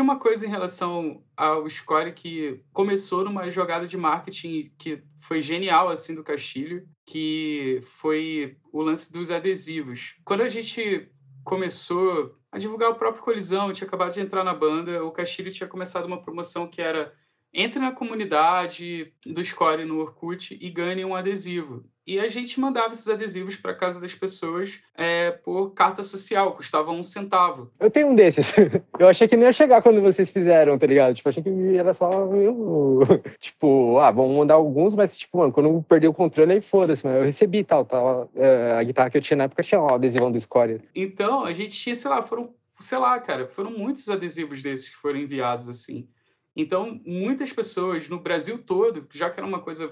[0.00, 5.42] Tinha uma coisa em relação ao Score que começou numa jogada de marketing que foi
[5.42, 10.14] genial assim do Castilho, que foi o lance dos adesivos.
[10.24, 11.12] Quando a gente
[11.44, 15.68] começou a divulgar o próprio Colisão, tinha acabado de entrar na banda, o Castilho tinha
[15.68, 17.12] começado uma promoção que era
[17.52, 21.84] entre na comunidade do Score no Orkut e ganhe um adesivo.
[22.10, 26.90] E a gente mandava esses adesivos para casa das pessoas é, por carta social, custava
[26.90, 27.70] um centavo.
[27.78, 28.52] Eu tenho um desses.
[28.98, 31.14] Eu achei que não ia chegar quando vocês fizeram, tá ligado?
[31.14, 32.98] Tipo, achei que era só eu.
[33.38, 37.06] Tipo, ah, vamos mandar alguns, mas, tipo, mano, quando eu perdi o controle, aí foda-se,
[37.06, 37.84] mas eu recebi tal.
[37.84, 40.82] tal é, a guitarra que eu tinha na época tinha o adesivão do Score.
[40.92, 44.96] Então, a gente tinha, sei lá, foram, sei lá, cara, foram muitos adesivos desses que
[44.96, 46.08] foram enviados, assim.
[46.56, 49.90] Então, muitas pessoas no Brasil todo, já que era uma coisa,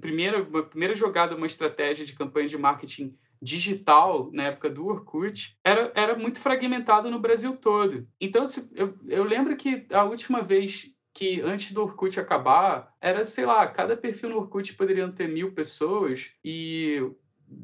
[0.00, 5.56] primeira, uma primeira jogada, uma estratégia de campanha de marketing digital na época do Orkut
[5.64, 8.06] era, era muito fragmentado no Brasil todo.
[8.20, 13.24] Então, se, eu, eu lembro que a última vez que antes do Orkut acabar, era,
[13.24, 17.00] sei lá, cada perfil no Orkut poderiam ter mil pessoas e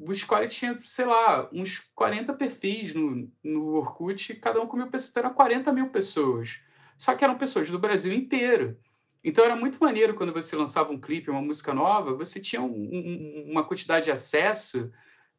[0.01, 4.89] o Score tinha, sei lá, uns 40 perfis no, no Orkut, cada um com mil
[4.89, 6.61] pessoas, então era 40 mil pessoas.
[6.97, 8.77] Só que eram pessoas do Brasil inteiro.
[9.27, 12.71] Então era muito maneiro quando você lançava um clipe, uma música nova, você tinha um,
[12.71, 14.89] um, uma quantidade de acesso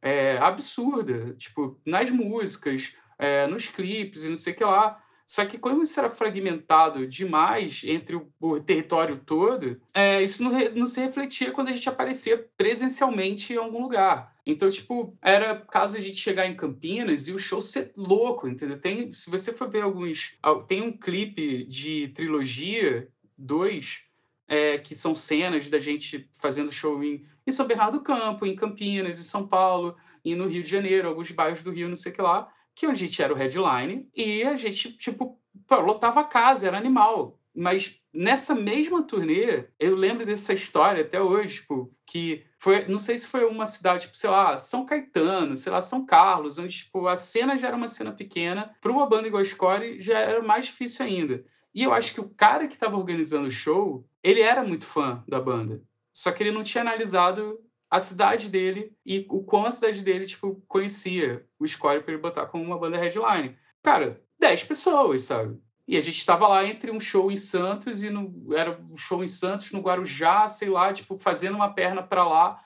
[0.01, 5.01] é, absurda, tipo, nas músicas, é, nos clipes e não sei o que lá.
[5.25, 10.51] Só que quando isso era fragmentado demais entre o, o território todo, é, isso não,
[10.51, 14.35] re, não, se refletia quando a gente aparecia presencialmente em algum lugar.
[14.45, 18.79] Então, tipo, era caso a gente chegar em Campinas e o show ser louco, entendeu?
[18.79, 20.37] Tem, se você for ver alguns.
[20.67, 24.07] Tem um clipe de trilogia 2
[24.47, 28.55] é, que são cenas da gente fazendo show em, em São Bernardo do Campo, em
[28.55, 32.11] Campinas, em São Paulo, e no Rio de Janeiro, alguns bairros do Rio, não sei
[32.11, 36.21] o que lá, que a gente era o headline, e a gente, tipo, pô, lotava
[36.21, 37.39] a casa, era animal.
[37.53, 43.17] Mas nessa mesma turnê, eu lembro dessa história até hoje, tipo, que foi, não sei
[43.17, 47.07] se foi uma cidade, tipo, sei lá, São Caetano, sei lá, São Carlos, onde, tipo,
[47.07, 50.41] a cena já era uma cena pequena, para uma banda igual a Score já era
[50.41, 51.43] mais difícil ainda.
[51.77, 55.23] E eu acho que o cara que estava organizando o show, ele era muito fã
[55.27, 55.79] da banda.
[56.11, 60.25] Só que ele não tinha analisado a cidade dele e o quão a cidade dele,
[60.25, 63.55] tipo, conhecia o Score para ele botar como uma banda headline.
[63.83, 65.61] Cara, 10 pessoas, sabe?
[65.87, 69.23] E a gente estava lá entre um show em Santos e no, era um show
[69.23, 72.59] em Santos, no Guarujá, sei lá, tipo, fazendo uma perna para lá,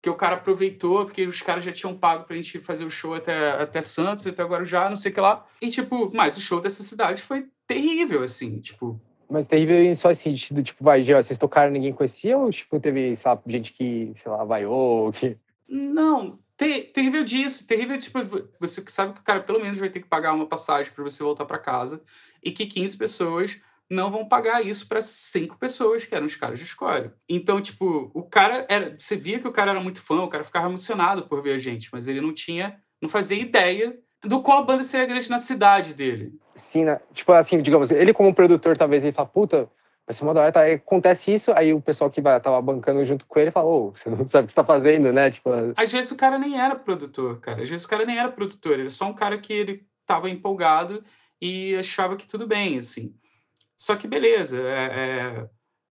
[0.00, 3.12] que o cara aproveitou, porque os caras já tinham pago pra gente fazer o show
[3.12, 5.44] até, até Santos, até Guarujá, não sei o que lá.
[5.60, 9.00] E, tipo, mas o show dessa cidade foi terrível, assim, tipo.
[9.28, 13.40] Mas terrível em só sentido, tipo, vai, vocês tocaram ninguém conhecia ou, tipo, teve, sabe,
[13.46, 15.38] gente que, sei lá, vaiou, que...
[15.66, 18.18] Não, ter, terrível disso, terrível, tipo,
[18.60, 21.22] você sabe que o cara pelo menos vai ter que pagar uma passagem para você
[21.22, 22.02] voltar para casa
[22.42, 23.58] e que 15 pessoas
[23.88, 27.14] não vão pagar isso para cinco pessoas, que eram os caras de escolha.
[27.28, 28.96] Então, tipo, o cara era.
[28.98, 31.58] Você via que o cara era muito fã, o cara ficava emocionado por ver a
[31.58, 32.80] gente, mas ele não tinha.
[33.00, 36.38] não fazia ideia do qual a banda seria grande na cidade dele.
[36.54, 37.00] Sim, né?
[37.12, 39.68] tipo assim, digamos, ele como produtor, talvez ele fala, puta,
[40.06, 40.60] vai ser uma da hora, tá?
[40.60, 43.88] Aí acontece isso, aí o pessoal que vai, tava bancando junto com ele fala, ô,
[43.88, 45.30] oh, você não sabe o que você tá fazendo, né?
[45.30, 45.50] Tipo...
[45.76, 47.62] Às vezes o cara nem era produtor, cara.
[47.62, 50.28] Às vezes o cara nem era produtor, ele era só um cara que ele tava
[50.28, 51.02] empolgado
[51.40, 53.14] e achava que tudo bem, assim.
[53.76, 55.48] Só que beleza, é, é,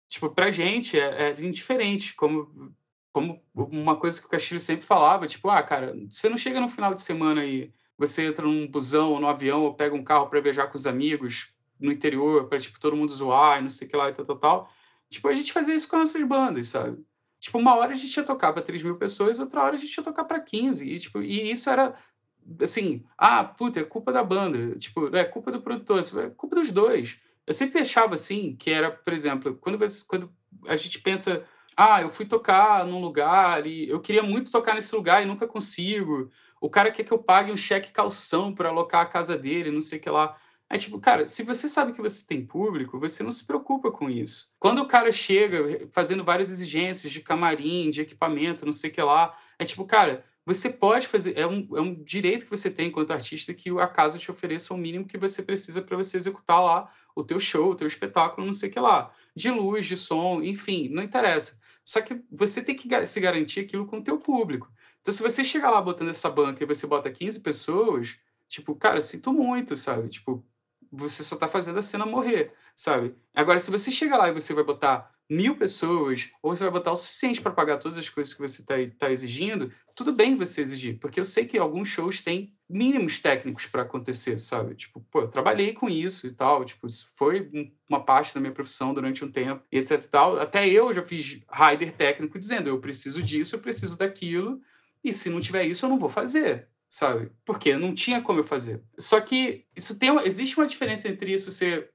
[0.07, 2.73] tipo, pra gente é, é indiferente, como,
[3.11, 6.67] como uma coisa que o Castilho sempre falava, tipo, ah, cara, você não chega no
[6.67, 10.27] final de semana e você entra num busão ou no avião ou pega um carro
[10.27, 13.87] para viajar com os amigos no interior, para tipo, todo mundo zoar e não sei
[13.87, 14.69] o que lá e tal, tal, tal.
[15.09, 17.03] Tipo, a gente fazia isso com as nossas bandas, sabe?
[17.39, 19.93] Tipo, uma hora a gente ia tocar para 3 mil pessoas, outra hora a gente
[19.93, 20.87] ia tocar para 15.
[20.89, 21.93] E, tipo, e isso era
[22.61, 26.71] assim, ah, puta, é culpa da banda, tipo, é culpa do produtor, é culpa dos
[26.71, 27.19] dois.
[27.45, 30.31] Eu sempre achava assim, que era, por exemplo, quando, você, quando
[30.67, 31.43] a gente pensa,
[31.75, 35.47] ah, eu fui tocar num lugar e eu queria muito tocar nesse lugar e nunca
[35.47, 36.29] consigo.
[36.63, 39.81] O cara quer que eu pague um cheque calção para alocar a casa dele, não
[39.81, 40.37] sei o que lá.
[40.69, 44.09] É tipo, cara, se você sabe que você tem público, você não se preocupa com
[44.09, 44.49] isso.
[44.57, 49.01] Quando o cara chega fazendo várias exigências de camarim, de equipamento, não sei o que
[49.01, 52.87] lá, é tipo, cara, você pode fazer, é um, é um direito que você tem
[52.87, 56.63] enquanto artista que a casa te ofereça o mínimo que você precisa para você executar
[56.63, 59.11] lá o teu show, o teu espetáculo, não sei o que lá.
[59.35, 61.59] De luz, de som, enfim, não interessa.
[61.83, 64.71] Só que você tem que se garantir aquilo com o teu público.
[65.03, 68.15] Então, se você chegar lá botando essa banca e você bota 15 pessoas,
[68.47, 70.07] tipo, cara, sinto muito, sabe?
[70.07, 70.41] Tipo,
[70.89, 73.13] você só tá fazendo a cena morrer, sabe?
[73.35, 76.93] Agora, se você chega lá e você vai botar mil pessoas, ou você vai botar
[76.93, 80.61] o suficiente para pagar todas as coisas que você está tá exigindo, tudo bem você
[80.61, 84.73] exigir, porque eu sei que alguns shows têm mínimos técnicos para acontecer, sabe?
[84.75, 87.49] Tipo, pô, eu trabalhei com isso e tal, tipo, isso foi
[87.89, 90.39] uma parte da minha profissão durante um tempo, e etc e tal.
[90.39, 94.61] Até eu já fiz rider técnico dizendo, eu preciso disso, eu preciso daquilo,
[95.03, 97.31] e se não tiver isso, eu não vou fazer, sabe?
[97.43, 98.81] Porque não tinha como eu fazer.
[98.97, 101.89] Só que isso tem, existe uma diferença entre isso ser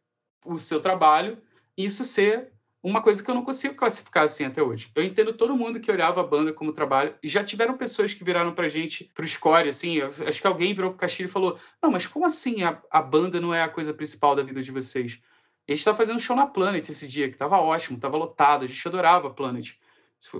[0.45, 1.39] o seu trabalho
[1.77, 4.91] e isso ser uma coisa que eu não consigo classificar assim até hoje.
[4.95, 8.23] Eu entendo todo mundo que olhava a banda como trabalho, e já tiveram pessoas que
[8.23, 11.91] viraram pra gente, pro score, assim, acho que alguém virou pro Castilho e falou: Não,
[11.91, 15.21] mas como assim a, a banda não é a coisa principal da vida de vocês?
[15.69, 18.67] a gente estava fazendo show na Planet esse dia, que tava ótimo, tava lotado, a
[18.67, 19.75] gente adorava a Planet.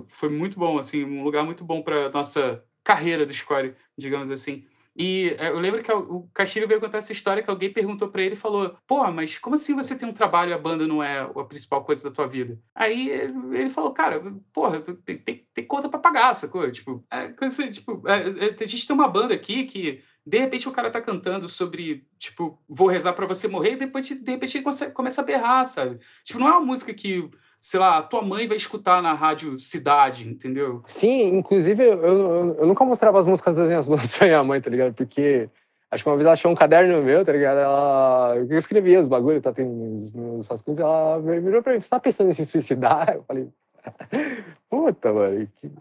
[0.07, 4.65] Foi, muito bom, assim, um lugar muito bom para nossa carreira do score, digamos assim.
[4.95, 8.21] E é, eu lembro que o Castilho veio contar essa história que alguém perguntou para
[8.21, 11.01] ele e falou: Pô, mas como assim você tem um trabalho e a banda não
[11.01, 12.59] é a principal coisa da tua vida?
[12.75, 16.69] Aí ele falou: Cara, porra, tem, tem, tem conta para pagar, sacou?
[16.69, 17.29] Tipo, é,
[17.71, 21.01] tipo é, é, a gente tem uma banda aqui que de repente o cara tá
[21.01, 25.25] cantando sobre, tipo, vou rezar para você morrer, e depois de repente ele começa a
[25.25, 25.97] berrar, sabe?
[26.23, 29.57] Tipo, não é uma música que sei lá, a tua mãe vai escutar na rádio
[29.57, 30.83] Cidade, entendeu?
[30.87, 34.61] Sim, inclusive eu, eu, eu nunca mostrava as músicas das minhas bandas pra minha mãe,
[34.61, 34.93] tá ligado?
[34.93, 35.49] Porque
[35.91, 37.57] acho que uma vez ela achou um caderno meu, tá ligado?
[37.57, 39.51] Ela, eu escrevia os bagulhos, tá?
[39.51, 43.09] Os meus rascunhos, ela virou pra mim, você tá pensando em se suicidar?
[43.15, 43.49] Eu falei,
[44.69, 45.47] puta, mano.
[45.55, 45.71] Que...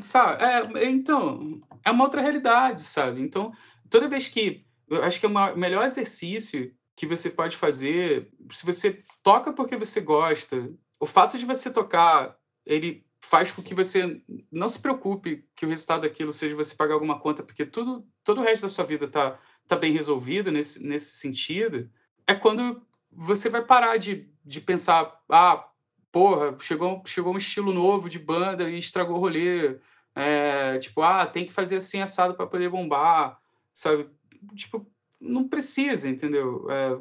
[0.00, 3.20] sabe, é, então, é uma outra realidade, sabe?
[3.20, 3.52] Então,
[3.90, 8.64] toda vez que, eu acho que é o melhor exercício que você pode fazer, se
[8.64, 14.22] você toca porque você gosta, o fato de você tocar, ele faz com que você
[14.52, 18.40] não se preocupe que o resultado daquilo seja você pagar alguma conta, porque tudo, todo
[18.40, 21.90] o resto da sua vida tá, tá bem resolvido nesse, nesse sentido,
[22.26, 25.68] é quando você vai parar de, de pensar, ah,
[26.12, 29.78] porra, chegou, chegou um estilo novo de banda e estragou o rolê.
[30.14, 33.38] É, tipo, ah, tem que fazer assim assado para poder bombar,
[33.72, 34.08] sabe?
[34.54, 34.86] Tipo,
[35.20, 36.70] não precisa, entendeu?
[36.70, 36.98] É,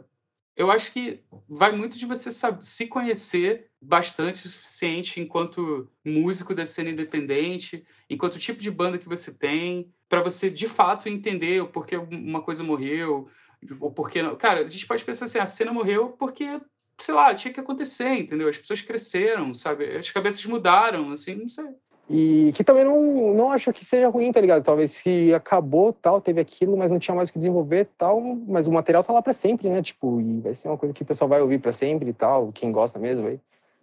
[0.56, 2.30] eu acho que vai muito de você
[2.62, 9.08] se conhecer bastante o suficiente enquanto músico da cena independente, enquanto tipo de banda que
[9.08, 13.30] você tem, para você de fato entender o porquê uma coisa morreu,
[13.80, 14.36] ou porquê não.
[14.36, 16.62] Cara, a gente pode pensar assim, a cena morreu porque,
[16.98, 18.48] sei lá, tinha que acontecer, entendeu?
[18.48, 19.98] As pessoas cresceram, sabe?
[19.98, 21.65] As cabeças mudaram, assim, não sei.
[22.08, 24.63] E que também não, não acho que seja ruim, tá ligado?
[24.63, 28.68] Talvez se acabou, tal, teve aquilo, mas não tinha mais o que desenvolver, tal, mas
[28.68, 29.82] o material tá lá para sempre, né?
[29.82, 32.52] Tipo, e vai ser uma coisa que o pessoal vai ouvir para sempre e tal,
[32.52, 33.39] quem gosta mesmo, aí,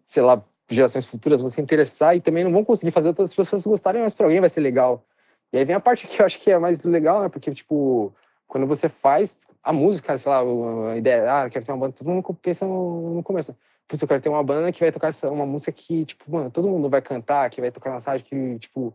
[0.07, 3.67] sei lá, gerações futuras vão se interessar e também não vão conseguir fazer outras pessoas
[3.67, 5.05] gostarem, mas para alguém vai ser legal.
[5.53, 7.29] E aí vem a parte que eu acho que é mais legal, né?
[7.29, 8.13] Porque, tipo,
[8.47, 10.43] quando você faz a música, sei lá,
[10.93, 13.55] a ideia, ah, quero ter uma banda, todo mundo pensa no, no começo
[14.01, 16.89] eu quero ter uma banda que vai tocar uma música que, tipo, mano, todo mundo
[16.89, 18.95] vai cantar, que vai tocar uma mensagem que, tipo,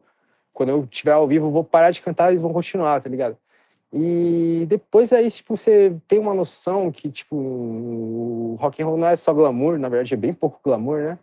[0.53, 3.09] quando eu estiver ao vivo, eu vou parar de cantar e eles vão continuar, tá
[3.09, 3.37] ligado?
[3.93, 9.07] E depois aí, tipo, você tem uma noção que, tipo, o rock and roll não
[9.07, 11.19] é só glamour, na verdade é bem pouco glamour, né?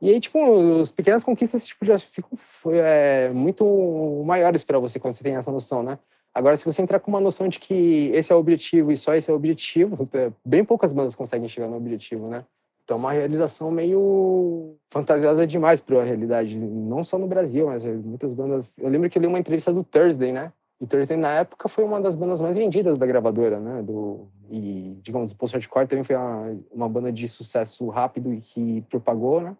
[0.00, 0.38] E aí, tipo,
[0.80, 2.38] as pequenas conquistas, tipo, já ficam
[2.72, 5.98] é, muito maiores para você quando você tem essa noção, né?
[6.32, 9.14] Agora, se você entrar com uma noção de que esse é o objetivo e só
[9.14, 10.08] esse é o objetivo,
[10.44, 12.44] bem poucas bandas conseguem chegar no objetivo, né?
[12.88, 18.32] Então, uma realização meio fantasiosa demais para a realidade, não só no Brasil, mas muitas
[18.32, 18.78] bandas.
[18.78, 20.50] Eu lembro que eu li uma entrevista do Thursday, né?
[20.80, 23.82] E Thursday, na época, foi uma das bandas mais vendidas da gravadora, né?
[23.82, 28.40] Do, e, digamos, o Post Hardcore também foi uma, uma banda de sucesso rápido e
[28.40, 29.54] que propagou, né?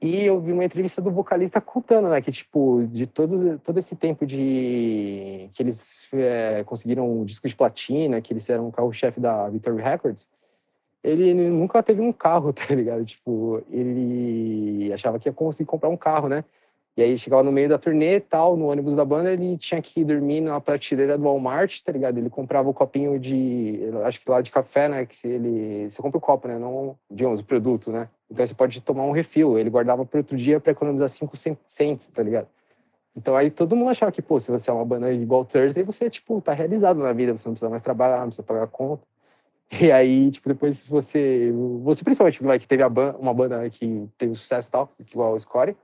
[0.00, 2.22] E eu vi uma entrevista do vocalista contando, né?
[2.22, 5.50] Que, tipo, de todo, todo esse tempo de...
[5.52, 9.82] Que eles é, conseguiram o disco de platina, que eles eram o carro-chefe da Victory
[9.82, 10.26] Records
[11.02, 13.04] ele nunca teve um carro, tá ligado?
[13.04, 16.44] Tipo, ele achava que ia conseguir comprar um carro, né?
[16.94, 19.80] E aí chegava no meio da turnê e tal, no ônibus da banda, ele tinha
[19.80, 22.18] que dormir na prateleira do Walmart, tá ligado?
[22.18, 25.06] Ele comprava o copinho de, acho que lá de café, né?
[25.06, 26.58] Que ele, você compra o copo, né?
[26.58, 28.10] Não, digamos, o produto, né?
[28.30, 29.58] Então você pode tomar um refil.
[29.58, 31.34] Ele guardava para outro dia para economizar 5
[31.66, 32.48] cents, tá ligado?
[33.16, 36.10] Então aí todo mundo achava que, pô, se você é uma banda igual Thursday, você,
[36.10, 39.02] tipo, tá realizado na vida, você não precisa mais trabalhar, não precisa pagar conta.
[39.80, 41.52] E aí, tipo, depois você.
[41.82, 45.76] Você principalmente like, teve banda, uma banda que teve sucesso e tal, igual o Score.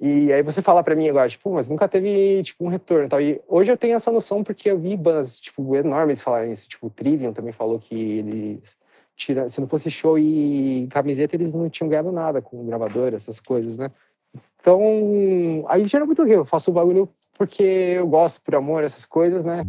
[0.00, 3.20] E aí você fala para mim agora, tipo, mas nunca teve, tipo, um retorno tal.
[3.20, 6.68] E hoje eu tenho essa noção porque eu vi bandas, tipo, enormes falarem isso.
[6.70, 8.78] Tipo, o Trivium também falou que eles...
[9.14, 13.38] Tira, se não fosse show e camiseta, eles não tinham ganhado nada com gravador, essas
[13.38, 13.90] coisas, né?
[14.58, 16.32] Então, aí gera muito o quê?
[16.36, 19.62] Eu faço o bagulho porque eu gosto, por amor, essas coisas, né?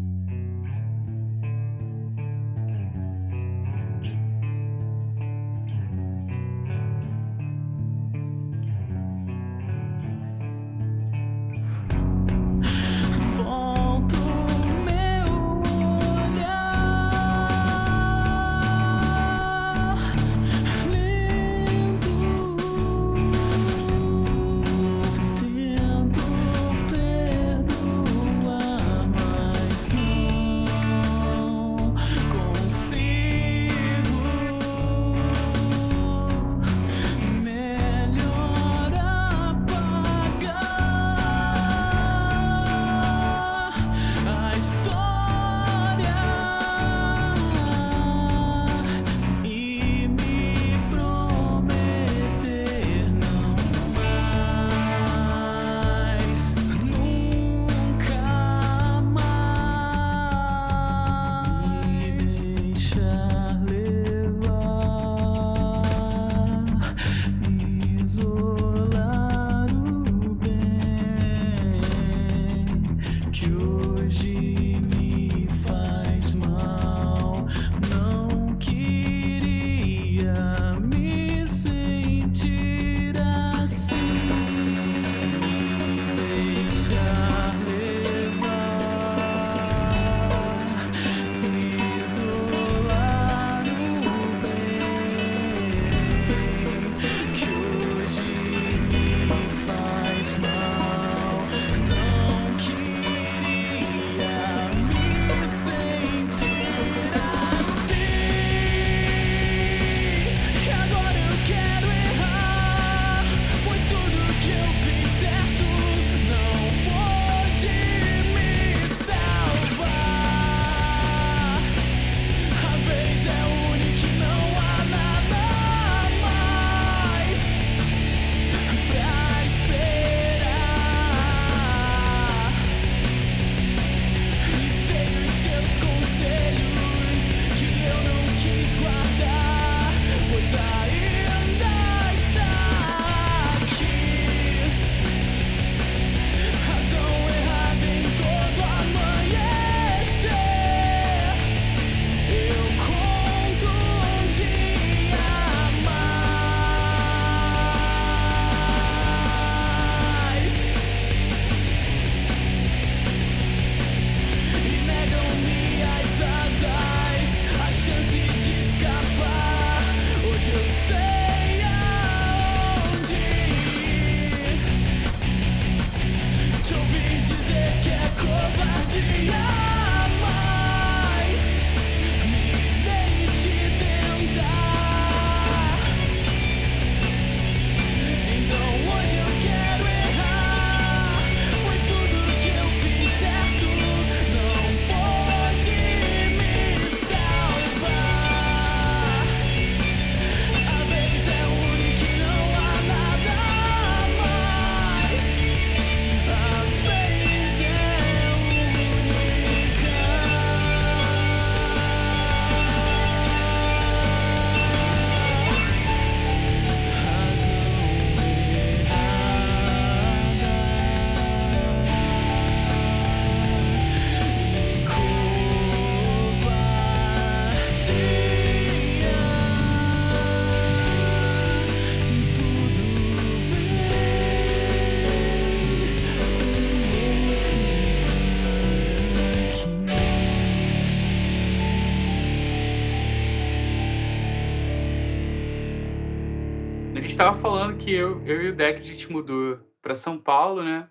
[247.51, 250.89] Falando que eu, eu e o Deck a gente mudou para São Paulo, né?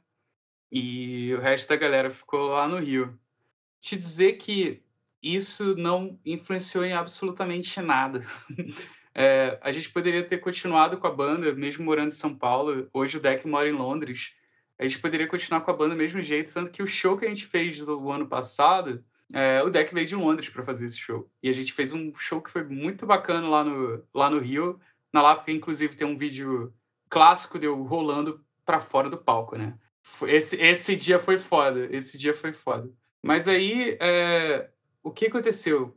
[0.70, 3.18] E o resto da galera ficou lá no Rio.
[3.80, 4.82] Te dizer que
[5.22, 8.20] isso não influenciou em absolutamente nada.
[9.12, 12.88] É, a gente poderia ter continuado com a banda, mesmo morando em São Paulo.
[12.94, 14.32] Hoje o Deck mora em Londres.
[14.78, 17.24] A gente poderia continuar com a banda do mesmo jeito, tanto que o show que
[17.24, 20.96] a gente fez do ano passado, é, o Deck veio de Londres para fazer esse
[20.96, 21.28] show.
[21.42, 24.80] E a gente fez um show que foi muito bacana lá no, lá no Rio.
[25.12, 26.72] Na Lápica, inclusive, tem um vídeo
[27.08, 29.76] clássico de eu rolando para fora do palco, né?
[30.28, 31.88] Esse, esse dia foi foda.
[31.90, 32.90] Esse dia foi foda.
[33.22, 34.70] Mas aí, é,
[35.02, 35.96] o que aconteceu?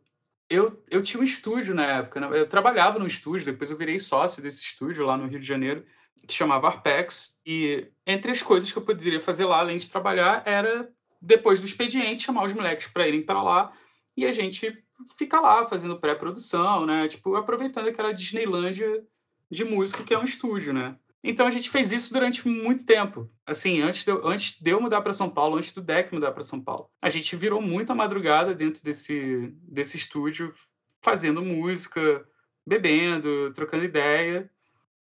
[0.49, 2.19] Eu, eu tinha um estúdio na época.
[2.19, 2.39] Né?
[2.39, 5.85] Eu trabalhava no estúdio, depois eu virei sócio desse estúdio lá no Rio de Janeiro,
[6.27, 7.39] que chamava Arpex.
[7.45, 10.89] E entre as coisas que eu poderia fazer lá, além de trabalhar, era,
[11.21, 13.73] depois do expediente, chamar os moleques para irem para lá
[14.15, 14.82] e a gente
[15.17, 17.07] fica lá fazendo pré-produção, né?
[17.07, 19.05] Tipo, aproveitando aquela Disneylândia
[19.49, 20.97] de músico que é um estúdio, né?
[21.23, 23.29] Então a gente fez isso durante muito tempo.
[23.45, 26.33] Assim, antes de eu, antes de eu mudar para São Paulo, antes do Deck mudar
[26.33, 26.89] para São Paulo.
[27.01, 30.53] A gente virou muita madrugada dentro desse, desse estúdio,
[31.01, 32.27] fazendo música,
[32.65, 34.49] bebendo, trocando ideia.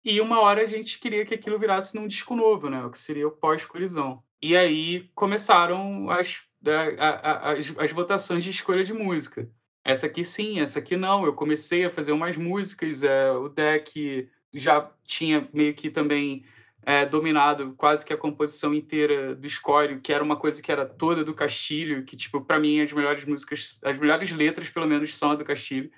[0.05, 2.85] E uma hora a gente queria que aquilo virasse num disco novo, né?
[2.85, 4.22] O que seria o pós-colisão.
[4.41, 6.43] E aí começaram as,
[6.99, 9.51] a, a, as, as votações de escolha de música
[9.85, 11.24] essa aqui sim, essa aqui não.
[11.24, 16.45] Eu comecei a fazer umas músicas, é, o deck já tinha meio que também
[16.82, 20.87] é, dominado quase que a composição inteira do Escório, que era uma coisa que era
[20.87, 25.14] toda do Castilho, que, tipo, para mim as melhores músicas, as melhores letras, pelo menos,
[25.16, 25.91] são a do Castilho.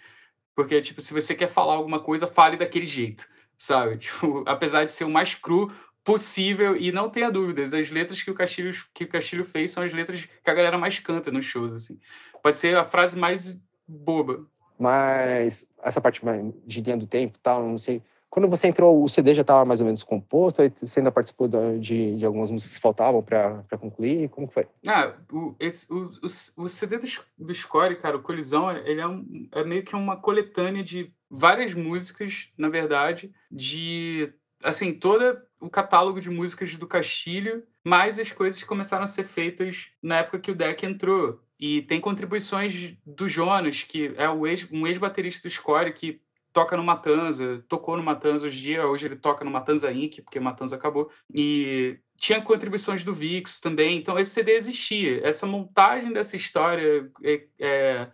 [0.55, 3.26] Porque, tipo, se você quer falar alguma coisa, fale daquele jeito,
[3.59, 3.99] sabe?
[3.99, 5.72] Tipo, apesar de ser o mais cru
[6.03, 9.82] possível, e não tenha dúvidas, as letras que o Castilho, que o Castilho fez são
[9.82, 11.99] as letras que a galera mais canta nos shows, assim.
[12.43, 14.47] Pode ser a frase mais boba.
[14.78, 16.20] Mas essa parte
[16.66, 18.03] de linha do tempo tal, não sei.
[18.28, 20.61] Quando você entrou, o CD já estava mais ou menos composto?
[20.80, 24.28] Você ainda participou de, de algumas músicas que faltavam para concluir?
[24.28, 24.66] Como foi?
[24.87, 27.07] Ah, o, esse, o, o, o CD do,
[27.39, 31.72] do Score, cara, o Colisão, ele é, um, é meio que uma coletânea de várias
[31.72, 34.30] músicas, na verdade, de
[34.62, 39.24] assim, todo o catálogo de músicas do Castilho, mais as coisas que começaram a ser
[39.24, 41.41] feitas na época que o Deck entrou.
[41.59, 46.21] E tem contribuições do Jonas, que é ex, um ex-baterista do Score, que
[46.53, 50.41] toca no Matanza, tocou no Matanza hoje dia, hoje ele toca no Matanza Inc., porque
[50.41, 51.11] Matanza acabou.
[51.33, 55.27] E tinha contribuições do Vix também, então esse CD existia.
[55.27, 58.11] Essa montagem dessa história é, é,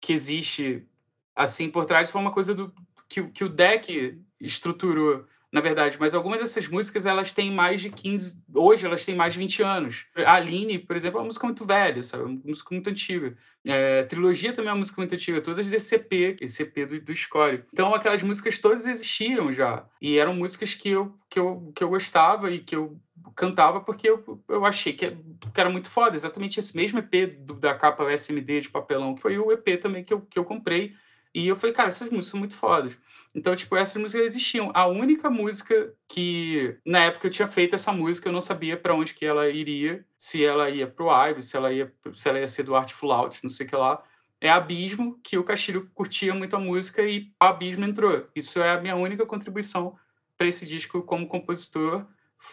[0.00, 0.86] que existe
[1.34, 2.72] assim por trás foi uma coisa do,
[3.08, 7.88] que, que o Deck estruturou na verdade, mas algumas dessas músicas elas têm mais de
[7.88, 10.06] 15, hoje elas têm mais de 20 anos.
[10.16, 12.24] A Aline, por exemplo, é uma música muito velha, sabe?
[12.24, 13.36] Uma música muito antiga.
[13.64, 17.64] É, Trilogia também é uma música muito antiga, todas EP, esse EP do, do Score.
[17.72, 19.84] Então aquelas músicas todas existiam já.
[20.00, 22.98] E eram músicas que eu, que eu, que eu gostava e que eu
[23.34, 26.16] cantava porque eu, eu achei que, que era muito foda.
[26.16, 30.02] Exatamente esse mesmo EP do, da capa SMD de papelão, que foi o EP também
[30.02, 30.94] que eu, que eu comprei.
[31.36, 32.96] E eu falei, cara, essas músicas são muito fodas.
[33.34, 34.70] Então, tipo, essas músicas existiam.
[34.72, 38.94] A única música que, na época, eu tinha feito essa música, eu não sabia para
[38.94, 42.48] onde que ela iria, se ela ia pro Ive, se ela ia, se ela ia
[42.48, 44.02] ser do Artful Out, não sei o que lá.
[44.40, 48.26] É Abismo, que o Castilho curtia muito a música e Abismo entrou.
[48.34, 49.94] Isso é a minha única contribuição
[50.38, 52.06] para esse disco como compositor.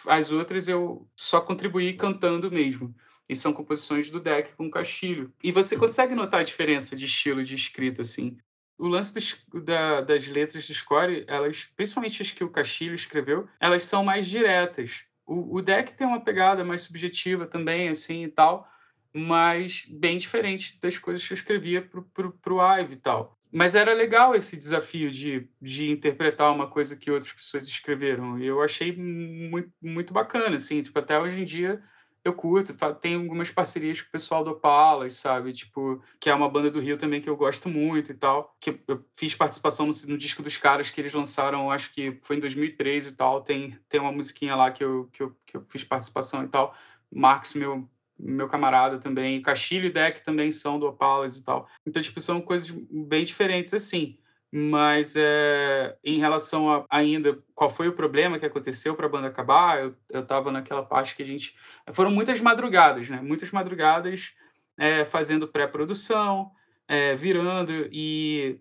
[0.08, 2.94] As outras eu só contribuí cantando mesmo.
[3.30, 5.34] E são composições do deck com Castilho.
[5.42, 8.38] E você consegue notar a diferença de estilo de escrita, assim
[8.84, 13.48] o lance dos, da, das letras do score, elas, principalmente as que o Castilho escreveu,
[13.58, 15.06] elas são mais diretas.
[15.26, 18.68] O, o deck tem uma pegada mais subjetiva também, assim e tal,
[19.14, 23.40] mas bem diferente das coisas que eu escrevia pro, pro, pro Ive e tal.
[23.50, 28.38] Mas era legal esse desafio de, de interpretar uma coisa que outras pessoas escreveram.
[28.38, 30.82] E eu achei muito, muito bacana, assim.
[30.82, 31.82] Tipo, até hoje em dia
[32.24, 32.74] eu curto.
[32.96, 35.54] Tem algumas parcerias com o pessoal do Opalas, sabe?
[35.54, 38.56] Tipo, que é uma banda do Rio também que eu gosto muito e tal.
[38.60, 42.38] Que eu fiz participação no, no disco dos caras que eles lançaram, acho que foi
[42.38, 43.42] em 2013 e tal.
[43.42, 46.76] Tem, tem uma musiquinha lá que eu, que, eu, que eu fiz participação e tal.
[47.12, 51.68] Marx, meu, meu camarada também, Castilho e Deck também são do Opalas e tal.
[51.86, 54.18] Então, tipo, são coisas bem diferentes assim.
[54.56, 59.28] Mas é, em relação a ainda qual foi o problema que aconteceu para a banda
[59.28, 61.56] acabar, eu, eu tava naquela parte que a gente.
[61.92, 63.20] Foram muitas madrugadas, né?
[63.20, 64.36] Muitas madrugadas
[64.78, 66.52] é, fazendo pré-produção,
[66.88, 68.60] é, virando, e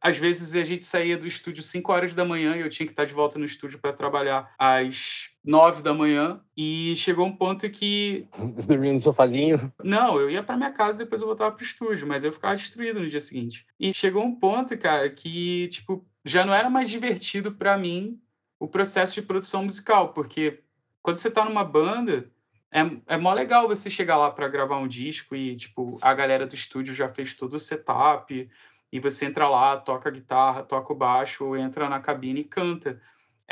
[0.00, 2.92] às vezes a gente saía do estúdio 5 horas da manhã e eu tinha que
[2.92, 6.40] estar de volta no estúdio para trabalhar às 9 da manhã.
[6.56, 8.26] E chegou um ponto que.
[8.54, 9.72] Você dormia no sofazinho?
[9.82, 12.54] Não, eu ia para minha casa e depois eu voltava pro estúdio, mas eu ficava
[12.54, 13.66] destruído no dia seguinte.
[13.78, 18.20] E chegou um ponto, cara, que, tipo, já não era mais divertido para mim
[18.58, 20.60] o processo de produção musical, porque
[21.02, 22.30] quando você tá numa banda.
[22.74, 26.46] É, é mó legal você chegar lá para gravar um disco e, tipo, a galera
[26.46, 28.48] do estúdio já fez todo o setup,
[28.92, 32.44] e você entra lá, toca a guitarra, toca o baixo, ou entra na cabine e
[32.44, 33.00] canta.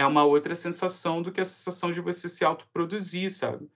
[0.01, 3.69] É uma outra sensação do que a sensação de você se autoproduzir, sabe?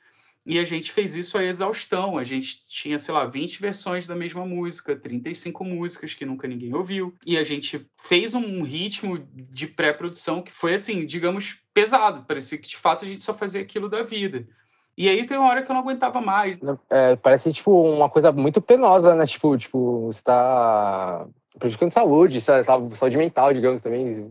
[0.46, 2.16] E a gente fez isso a exaustão.
[2.16, 6.74] A gente tinha, sei lá, 20 versões da mesma música, 35 músicas que nunca ninguém
[6.74, 7.14] ouviu.
[7.26, 12.24] E a gente fez um ritmo de pré-produção que foi, assim, digamos, pesado.
[12.26, 14.48] Parecia que, de fato, a gente só fazia aquilo da vida.
[14.96, 16.56] E aí tem uma hora que eu não aguentava mais.
[16.88, 19.26] É, parece, tipo, uma coisa muito penosa, né?
[19.26, 21.26] Tipo, tipo você tá
[21.58, 24.28] prejudicando saúde, saúde mental, digamos, também.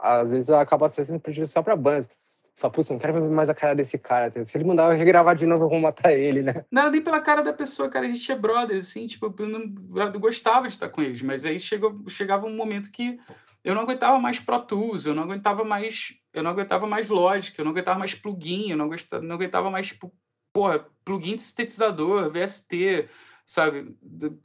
[0.00, 2.08] Às vezes acaba sendo prejudicial para bandas.
[2.56, 4.32] Só, putz, não quero ver mais a cara desse cara.
[4.46, 6.64] Se ele mandar eu regravar de novo, eu vou matar ele, né?
[6.70, 8.06] Não nem pela cara da pessoa, cara.
[8.06, 11.44] A gente é brother, assim, tipo, eu, não, eu gostava de estar com eles, mas
[11.44, 13.18] aí chegou, chegava um momento que
[13.62, 17.58] eu não aguentava mais Pro Tools, eu não aguentava mais, eu não aguentava mais Logic,
[17.58, 20.10] eu não aguentava mais plugin, eu não, aguentava, não aguentava mais, tipo,
[20.50, 23.06] porra, plugin de sintetizador, VST,
[23.46, 23.96] sabe?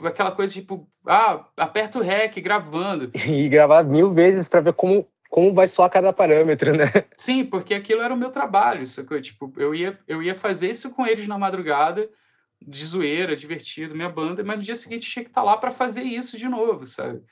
[0.05, 3.11] Aquela coisa tipo, ah, aperta o REC gravando.
[3.27, 6.85] E gravar mil vezes para ver como, como vai soar cada parâmetro, né?
[7.17, 9.19] Sim, porque aquilo era o meu trabalho, sacou?
[9.19, 12.07] Tipo, eu ia, eu ia fazer isso com eles na madrugada,
[12.61, 15.71] de zoeira, divertido, minha banda, mas no dia seguinte tinha que estar tá lá para
[15.71, 17.23] fazer isso de novo, sabe?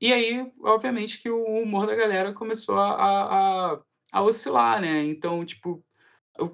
[0.00, 3.78] E aí, obviamente, que o humor da galera começou a, a,
[4.12, 5.04] a oscilar, né?
[5.04, 5.84] Então, tipo,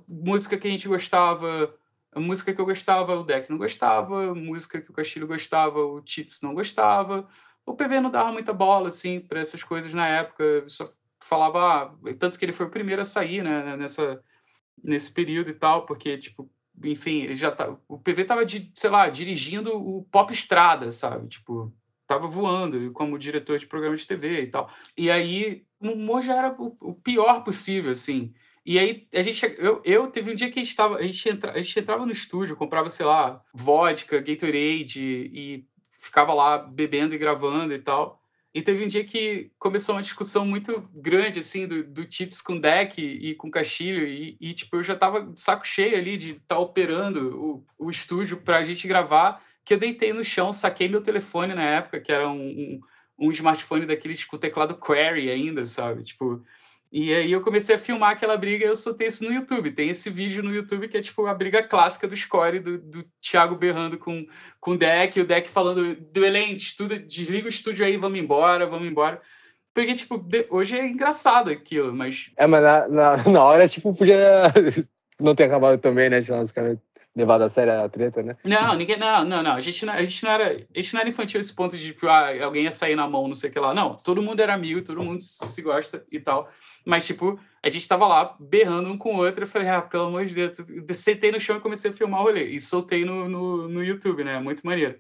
[0.09, 1.73] música que a gente gostava
[2.15, 5.81] a música que eu gostava, o Deck não gostava, a música que o Castilho gostava,
[5.81, 7.29] o Tits não gostava.
[7.67, 10.65] O PV não dava muita bola, assim, para essas coisas na época.
[10.69, 10.91] Só
[11.21, 14.23] falava, ah, tanto que ele foi o primeiro a sair, né, nessa,
[14.83, 16.51] nesse período e tal, porque, tipo,
[16.83, 21.29] enfim, ele já tá, o PV tava, de, sei lá, dirigindo o Pop Estrada, sabe?
[21.29, 21.73] Tipo,
[22.07, 24.71] tava voando como diretor de programa de TV e tal.
[24.97, 28.35] E aí, o humor já era o, o pior possível, assim.
[28.65, 31.29] E aí, a gente, eu, eu teve um dia que a gente, tava, a, gente
[31.29, 37.15] entra, a gente entrava no estúdio, comprava, sei lá, vodka, Gatorade e ficava lá bebendo
[37.15, 38.23] e gravando e tal.
[38.55, 42.59] E teve um dia que começou uma discussão muito grande, assim, do, do Tits com
[42.59, 44.07] Deck e com Castilho.
[44.07, 47.91] E, e, tipo, eu já tava saco cheio ali de estar tá operando o, o
[47.91, 52.13] estúdio pra gente gravar, que eu deitei no chão, saquei meu telefone na época, que
[52.13, 52.81] era um, um,
[53.19, 56.05] um smartphone daqueles com teclado Query ainda, sabe?
[56.05, 56.41] Tipo,
[56.97, 59.73] e aí eu comecei a filmar aquela briga e eu soltei isso no YouTube.
[59.73, 63.05] Tem esse vídeo no YouTube que é tipo a briga clássica do score, do, do
[63.21, 64.25] Thiago berrando com,
[64.61, 68.65] com o deck, o deck falando, do Elen, estuda, desliga o estúdio aí, vamos embora,
[68.65, 69.21] vamos embora.
[69.75, 72.31] Porque, tipo, de, hoje é engraçado aquilo, mas.
[72.37, 74.53] É, mas na, na, na hora, tipo, podia
[75.21, 76.21] não ter acabado também, né?
[76.21, 76.79] Os caras
[77.15, 78.37] levado a sério a treta, né?
[78.45, 78.99] Não, ninguém.
[78.99, 79.53] Não, não, não.
[79.53, 80.49] A gente não, a gente não era.
[80.51, 83.29] A gente não era infantil esse ponto de tipo, ah, alguém ia sair na mão,
[83.29, 83.73] não sei o que lá.
[83.73, 86.51] Não, todo mundo era amigo, todo mundo se gosta e tal.
[86.85, 89.45] Mas, tipo, a gente tava lá berrando um com o outro.
[89.45, 90.59] Eu falei, ah, pelo amor de Deus.
[90.59, 92.45] Eu sentei no chão e comecei a filmar o rolê.
[92.49, 94.39] E soltei no, no, no YouTube, né?
[94.41, 94.99] Muito maneiro.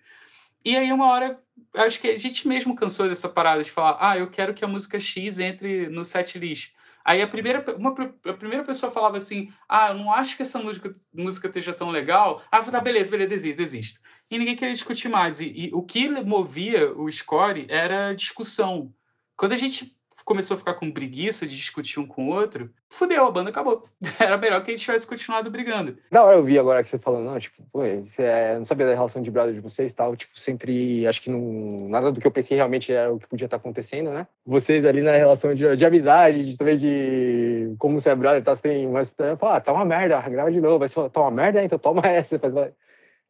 [0.64, 1.38] E aí, uma hora,
[1.74, 4.68] acho que a gente mesmo cansou dessa parada de falar, ah, eu quero que a
[4.68, 6.72] música X entre no set list.
[7.04, 10.58] Aí a primeira, uma, a primeira pessoa falava assim: Ah, eu não acho que essa
[10.58, 12.42] música, música esteja tão legal.
[12.50, 14.00] Ah, tá, beleza, beleza, desisto, desisto.
[14.30, 15.40] E ninguém queria discutir mais.
[15.40, 18.92] E, e o que movia o score era discussão.
[19.36, 19.94] Quando a gente
[20.24, 23.84] começou a ficar com preguiça de discutir um com o outro, fudeu, a banda acabou.
[24.18, 25.98] Era melhor que a gente tivesse continuado brigando.
[26.10, 28.86] Da hora eu vi agora que você falou, não, tipo, pô, você é, não sabia
[28.86, 32.20] da relação de brother de vocês e tal, tipo, sempre, acho que não, nada do
[32.20, 34.26] que eu pensei realmente era o que podia estar acontecendo, né?
[34.46, 38.44] Vocês ali na relação de, de amizade, de, também de como você é brother e
[38.44, 39.12] tal, você tem mais,
[39.42, 42.54] ah, tá uma merda, grava de novo, vai tá uma merda, então toma essa, faz,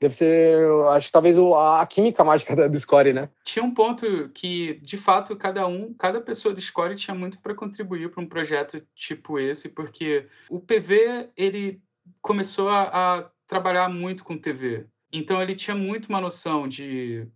[0.01, 0.59] Deve ser,
[0.90, 3.28] acho, talvez a química mágica da- do score, né?
[3.42, 7.55] Tinha um ponto que, de fato, cada um, cada pessoa do Score tinha muito para
[7.55, 11.80] contribuir para um projeto tipo esse, porque o PV, ele
[12.20, 12.82] começou a,
[13.18, 14.86] a trabalhar muito com TV.
[15.12, 17.28] Então, ele tinha muito uma noção de,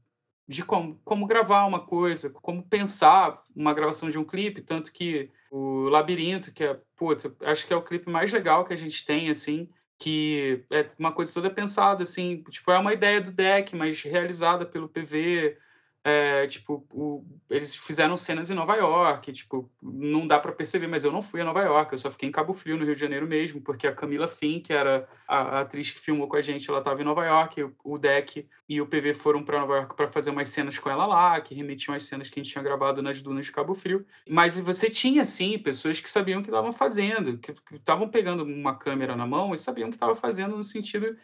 [0.48, 5.30] de como, como gravar uma coisa, como pensar uma gravação de um clipe, tanto que
[5.50, 9.04] o Labirinto, que é, puta, acho que é o clipe mais legal que a gente
[9.06, 9.68] tem, assim,
[9.98, 14.64] que é uma coisa toda pensada, assim, tipo, é uma ideia do deck, mas realizada
[14.64, 15.58] pelo PV,
[16.04, 21.04] é, tipo, o- eles fizeram cenas em Nova York, tipo, não dá pra perceber, mas
[21.04, 23.00] eu não fui a Nova York, eu só fiquei em Cabo Frio, no Rio de
[23.00, 26.40] Janeiro mesmo, porque a Camila Finn, que era a, a atriz que filmou com a
[26.42, 29.76] gente, ela estava em Nova York, o, o Deck e o PV foram para Nova
[29.76, 32.52] York para fazer umas cenas com ela lá, que remetiam às cenas que a gente
[32.52, 34.06] tinha gravado nas dunas de Cabo Frio.
[34.28, 38.44] Mas você tinha, sim, pessoas que sabiam o que estavam fazendo, que que estavam pegando
[38.44, 41.16] uma câmera na mão e sabiam o que estavam fazendo no sentido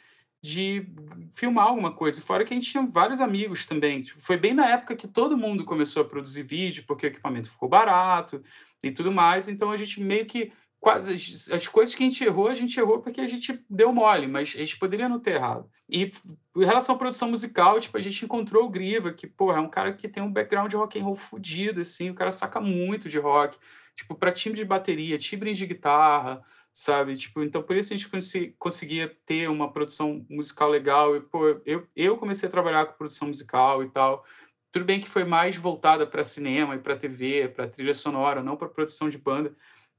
[0.45, 0.87] de
[1.33, 2.21] filmar alguma coisa.
[2.21, 4.03] Fora que a gente tinha vários amigos também.
[4.03, 7.51] Tipo, foi bem na época que todo mundo começou a produzir vídeo, porque o equipamento
[7.51, 8.45] ficou barato
[8.83, 9.49] e tudo mais.
[9.49, 10.53] Então a gente meio que.
[10.79, 13.91] Quase, as, as coisas que a gente errou, a gente errou porque a gente deu
[13.91, 15.67] mole, mas a gente poderia não ter errado.
[15.89, 16.13] E
[16.55, 19.71] em relação à produção musical, tipo, a gente encontrou o Griva, que, porra, é um
[19.71, 23.09] cara que tem um background de rock and roll fudido, assim, o cara saca muito
[23.09, 23.57] de rock.
[23.97, 26.45] Tipo, para timbre de bateria, timbre de guitarra,
[26.75, 27.17] sabe?
[27.17, 28.11] Tipo, então por isso a gente
[28.59, 31.17] conseguia ter uma produção musical legal.
[31.17, 34.27] E, pô, eu, eu comecei a trabalhar com produção musical e tal.
[34.73, 38.57] Tudo bem que foi mais voltada para cinema e para TV, para trilha sonora, não
[38.57, 39.55] para produção de banda,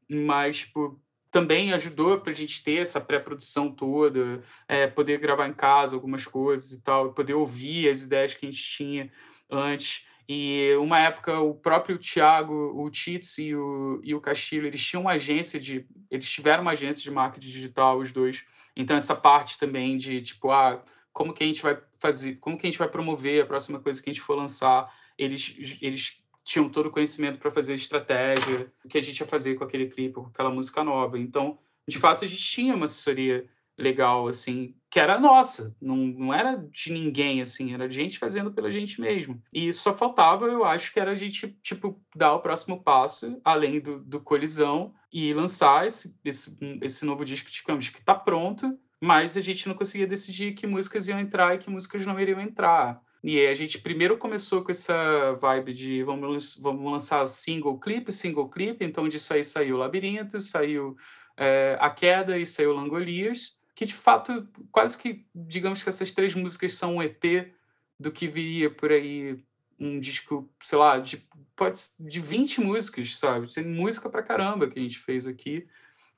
[0.10, 1.02] mas tipo,
[1.32, 6.26] também ajudou para a gente ter essa pré-produção toda, é, poder gravar em casa algumas
[6.26, 9.12] coisas e tal, poder ouvir as ideias que a gente tinha
[9.50, 10.06] antes.
[10.28, 15.02] E uma época o próprio Thiago, o Tits e o, e o Castilho, eles tinham
[15.02, 15.86] uma agência de.
[16.10, 18.44] Eles tiveram uma agência de marketing digital, os dois.
[18.76, 22.66] Então, essa parte também de tipo, ah, como que a gente vai fazer, como que
[22.66, 26.70] a gente vai promover a próxima coisa que a gente for lançar, eles, eles tinham
[26.70, 30.16] todo o conhecimento para fazer estratégia, o que a gente ia fazer com aquele clipe,
[30.16, 31.18] com aquela música nova.
[31.18, 31.58] Então,
[31.88, 33.48] de fato, a gente tinha uma assessoria
[33.78, 38.54] legal, assim, que era nossa, não, não era de ninguém, assim, era de gente fazendo
[38.54, 39.44] pela gente mesmo.
[39.52, 43.82] E só faltava, eu acho, que era a gente, tipo, dar o próximo passo, além
[43.82, 49.36] do, do Colisão, e lançar esse, esse, esse novo disco, digamos, que está pronto, mas
[49.36, 53.02] a gente não conseguia decidir que músicas iam entrar e que músicas não iriam entrar.
[53.22, 58.14] E aí a gente primeiro começou com essa vibe de vamos, vamos lançar single clipe,
[58.14, 60.96] single clipe, então disso aí saiu Labirinto, saiu
[61.36, 66.34] é, A Queda e saiu Langoliers, que de fato, quase que, digamos que essas três
[66.34, 67.54] músicas são um EP
[68.00, 69.44] do que viria por aí
[69.78, 73.54] um disco, sei lá, de, pode, de 20 músicas, sabe?
[73.54, 75.68] Tem música pra caramba que a gente fez aqui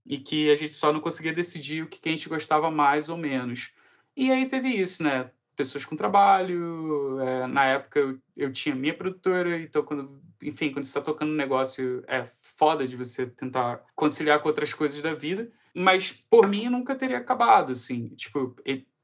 [0.05, 3.09] e que a gente só não conseguia decidir o que, que a gente gostava mais
[3.09, 3.71] ou menos.
[4.15, 5.31] E aí teve isso, né?
[5.55, 10.83] Pessoas com trabalho, é, na época eu, eu tinha minha produtora, então quando, enfim, quando
[10.83, 15.15] você está tocando um negócio, é foda de você tentar conciliar com outras coisas da
[15.15, 18.55] vida, mas por mim nunca teria acabado, assim, tipo,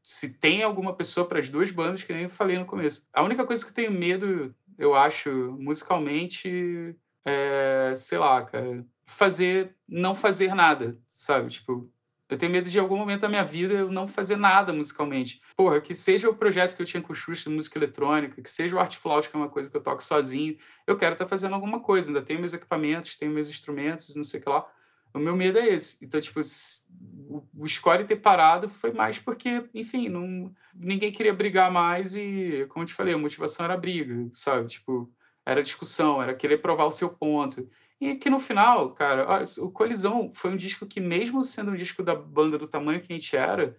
[0.04, 3.08] se tem alguma pessoa para as duas bandas, que nem eu falei no começo.
[3.14, 9.76] A única coisa que eu tenho medo, eu acho, musicalmente, é, sei lá, cara, fazer,
[9.88, 11.50] não fazer nada, sabe?
[11.50, 11.90] Tipo,
[12.28, 15.42] eu tenho medo de algum momento da minha vida eu não fazer nada musicalmente.
[15.56, 18.76] Porra, que seja o projeto que eu tinha com o Xuxa música eletrônica, que seja
[18.76, 20.58] o Art Flaut, que é uma coisa que eu toco sozinho,
[20.88, 22.10] eu quero estar tá fazendo alguma coisa.
[22.10, 24.66] Ainda tenho meus equipamentos, tenho meus instrumentos, não sei o que lá.
[25.14, 26.04] O meu medo é esse.
[26.04, 32.16] Então, tipo, o, score ter parado foi mais porque, enfim, não, ninguém queria brigar mais
[32.16, 34.68] e, como eu te falei, a motivação era briga, sabe?
[34.68, 35.12] Tipo,
[35.46, 37.70] era discussão, era querer provar o seu ponto.
[38.00, 41.76] E que no final, cara, olha, o Colisão foi um disco que, mesmo sendo um
[41.76, 43.78] disco da banda do tamanho que a gente era,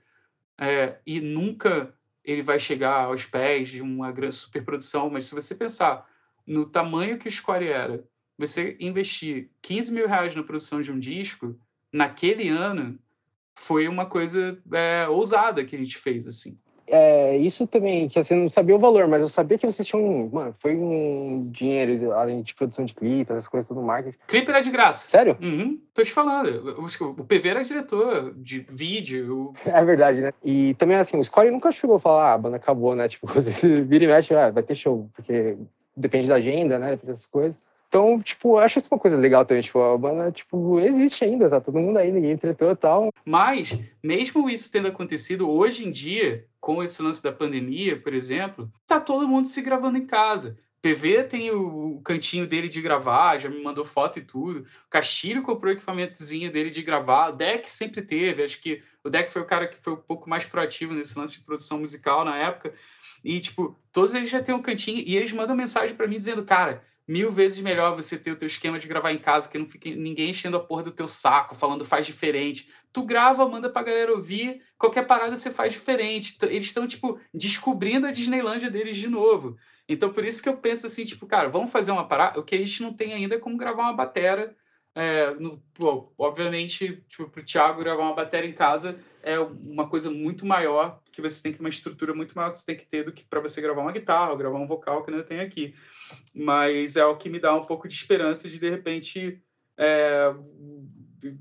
[0.59, 5.55] é, e nunca ele vai chegar aos pés de uma grande superprodução, mas se você
[5.55, 6.09] pensar
[6.47, 8.05] no tamanho que o Score era,
[8.39, 11.57] você investir 15 mil reais na produção de um disco,
[11.93, 12.99] naquele ano,
[13.55, 16.59] foi uma coisa é, ousada que a gente fez, assim.
[16.87, 20.29] É, isso também, que assim, não sabia o valor, mas eu sabia que vocês tinham.
[20.31, 24.19] Mano, foi um dinheiro, além de produção de clipe, essas coisas, tudo marketing.
[24.27, 25.09] Clipe era de graça.
[25.09, 25.39] Sério?
[25.41, 26.79] Uhum, tô te falando.
[26.79, 29.53] O, o PV era diretor de vídeo.
[29.65, 30.33] É verdade, né?
[30.45, 33.09] E também, assim, o Score nunca chegou a falar, ah, a banda acabou, né?
[33.15, 35.57] Tipo, você vira e mexe, ah, vai ter show, porque
[35.97, 36.99] depende da agenda, né?
[37.03, 37.57] Dessas coisas.
[37.95, 39.63] Então, tipo, eu acho isso uma coisa legal também.
[39.63, 43.15] Tipo, a banda, tipo, existe ainda, tá todo mundo aí, ninguém tretou e tal.
[43.25, 48.69] Mas, mesmo isso tendo acontecido, hoje em dia, com esse lance da pandemia, por exemplo,
[48.85, 50.59] tá todo mundo se gravando em casa.
[50.83, 54.63] PV tem o, cantinho dele de gravar, já me mandou foto e tudo.
[54.87, 57.29] O Castilho comprou o equipamentozinho dele de gravar.
[57.29, 58.43] O Deck sempre teve.
[58.43, 61.39] Acho que o Deck foi o cara que foi um pouco mais proativo nesse lance
[61.39, 62.75] de produção musical na época.
[63.23, 66.45] E, tipo, todos eles já têm um cantinho e eles mandam mensagem para mim dizendo,
[66.45, 69.67] cara, mil vezes melhor você ter o teu esquema de gravar em casa, que não
[69.67, 72.71] fique ninguém enchendo a porra do teu saco, falando faz diferente.
[72.93, 76.37] Tu grava, manda pra galera ouvir, qualquer parada você faz diferente.
[76.43, 79.57] Eles estão, tipo, descobrindo a Disneylândia deles de novo.
[79.89, 82.41] Então, por isso que eu penso assim, tipo, cara, vamos fazer uma parada.
[82.41, 84.57] O que a gente não tem ainda é como gravar uma batera.
[84.95, 90.11] É, no, pô, obviamente, tipo, pro Thiago gravar uma bateria em casa é uma coisa
[90.11, 92.87] muito maior, que você tem que ter uma estrutura muito maior que você tem que
[92.87, 95.75] ter do que para você gravar uma guitarra gravar um vocal que eu tenho aqui.
[96.35, 99.43] Mas é o que me dá um pouco de esperança de, de repente,
[99.79, 100.35] é,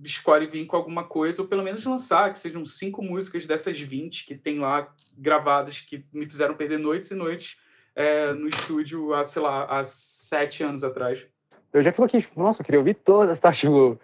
[0.08, 4.26] Score vir com alguma coisa, ou pelo menos lançar, que sejam cinco músicas dessas 20
[4.26, 7.58] que tem lá gravadas, que me fizeram perder noites e noites
[7.96, 11.26] é, no estúdio há, sei lá, há sete anos atrás.
[11.74, 13.52] Eu já falei que, nossa, eu queria ouvir todas, tá?
[13.52, 14.00] Tipo,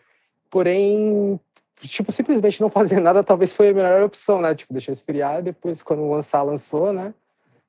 [0.50, 1.40] porém,
[1.88, 4.54] tipo, simplesmente não fazer nada talvez foi a melhor opção, né?
[4.56, 7.14] Tipo, deixar esfriar, depois quando lançar, lançou, né?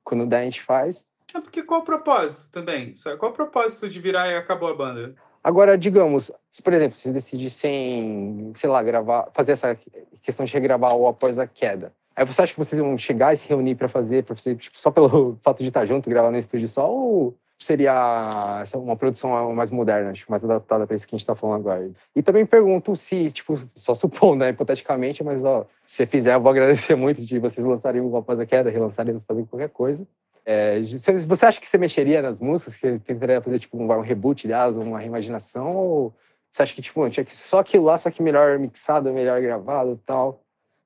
[0.03, 1.05] Quando der, a gente faz.
[1.33, 2.93] É porque qual o propósito também?
[3.17, 5.15] Qual o propósito de virar e acabou a banda?
[5.43, 9.77] Agora, digamos, se, por exemplo, você decidissem, sei lá, gravar, fazer essa
[10.21, 13.37] questão de regravar o após a queda, Aí você acha que vocês vão chegar e
[13.37, 16.37] se reunir para fazer, para fazer tipo, só pelo fato de estar junto, gravar no
[16.37, 21.17] estúdio só, ou seria uma produção mais moderna, tipo, mais adaptada para isso que a
[21.17, 21.91] gente está falando agora?
[22.15, 26.41] E também pergunto se, tipo, só supondo, né, hipoteticamente, mas ó, se você fizer, eu
[26.41, 30.07] vou agradecer muito de vocês lançarem o Após a Queda, relançarem, fazer qualquer coisa.
[30.45, 30.81] É,
[31.27, 34.75] você acha que você mexeria nas músicas, que tentaria fazer tipo um, um reboot delas,
[34.75, 36.13] uma reimaginação, ou
[36.51, 40.01] você acha que tipo, tinha que só aquilo lá, só que melhor mixado, melhor gravado
[40.05, 40.41] tal?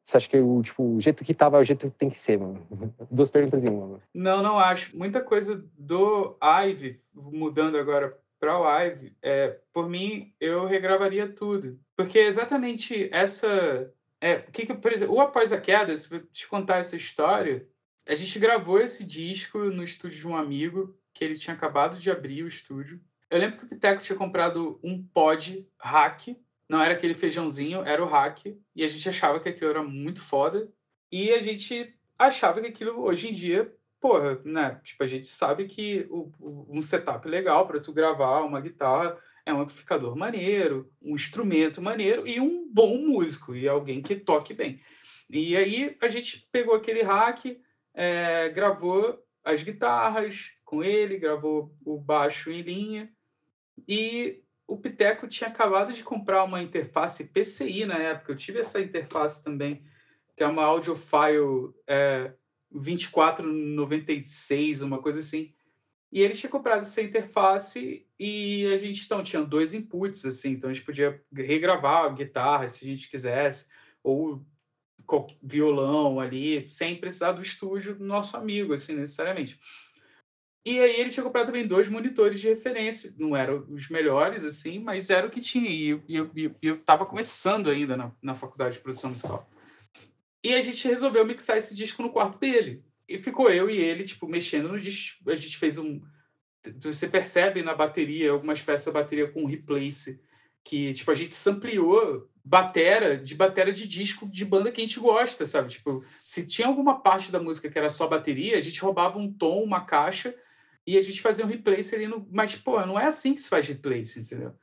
[0.05, 2.17] Você acha que o, tipo, o jeito que tava é o jeito que tem que
[2.17, 2.65] ser, mano?
[3.09, 3.87] Duas perguntas em uma.
[3.87, 4.03] Mano.
[4.13, 4.95] Não, não acho.
[4.95, 11.79] Muita coisa do Ive, mudando agora para o Ive, é, por mim, eu regravaria tudo.
[11.97, 13.91] Porque exatamente essa.
[14.21, 17.67] É, que, que por exemplo, o Após a Queda, se eu te contar essa história,
[18.07, 22.11] a gente gravou esse disco no estúdio de um amigo, que ele tinha acabado de
[22.11, 23.01] abrir o estúdio.
[23.29, 26.37] Eu lembro que o Piteco tinha comprado um pod hack
[26.67, 28.45] não era aquele feijãozinho, era o hack.
[28.75, 30.71] E a gente achava que aquilo era muito foda.
[31.11, 34.79] E a gente achava que aquilo, hoje em dia, porra, né?
[34.83, 39.17] Tipo, a gente sabe que o, o, um setup legal para tu gravar uma guitarra
[39.45, 44.53] é um amplificador maneiro, um instrumento maneiro e um bom músico, e alguém que toque
[44.53, 44.81] bem.
[45.29, 47.45] E aí a gente pegou aquele hack,
[47.93, 53.11] é, gravou as guitarras com ele, gravou o baixo em linha,
[53.87, 58.31] e o Piteco tinha acabado de comprar uma interface PCI na época.
[58.31, 59.83] Eu tive essa interface também,
[60.35, 62.33] que é uma audiophile é,
[62.71, 65.53] 2496, uma coisa assim.
[66.11, 70.69] E ele tinha comprado essa interface e a gente então tinha dois inputs assim, então
[70.69, 73.67] a gente podia regravar a guitarra se a gente quisesse
[74.01, 74.41] ou
[75.43, 79.59] violão ali, sem precisar do estúdio do nosso amigo assim necessariamente.
[80.65, 83.13] E aí ele tinha comprado também dois monitores de referência.
[83.19, 85.69] Não eram os melhores, assim, mas era o que tinha.
[85.69, 89.47] E eu, eu, eu tava começando ainda na, na faculdade de produção musical.
[90.43, 92.83] E a gente resolveu mixar esse disco no quarto dele.
[93.07, 95.29] E ficou eu e ele, tipo, mexendo no disco.
[95.29, 96.01] A gente fez um.
[96.79, 100.19] Você percebe na bateria, algumas peças da bateria com replace,
[100.63, 104.99] que, tipo, a gente sampleou batera de batera de disco de banda que a gente
[104.99, 105.69] gosta, sabe?
[105.69, 109.31] Tipo, se tinha alguma parte da música que era só bateria, a gente roubava um
[109.31, 110.35] tom, uma caixa
[110.85, 112.27] e a gente fazia um replace ali no.
[112.31, 114.53] Mas, pô, não é assim que se faz replace, entendeu?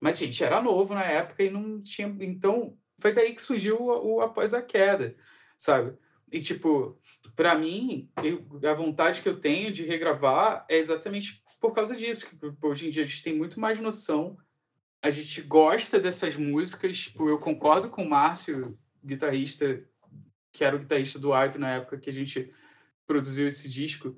[0.00, 2.14] Mas, gente, era novo na época e não tinha.
[2.20, 5.16] Então, foi daí que surgiu o, o Após a Queda,
[5.56, 5.96] sabe?
[6.32, 6.98] E, tipo,
[7.34, 12.28] para mim, eu, a vontade que eu tenho de regravar é exatamente por causa disso.
[12.62, 14.38] Hoje em dia a gente tem muito mais noção,
[15.02, 16.98] a gente gosta dessas músicas.
[16.98, 19.82] Tipo, eu concordo com o Márcio, guitarrista,
[20.52, 22.52] que era o guitarrista do Ive na época que a gente
[23.06, 24.16] produziu esse disco.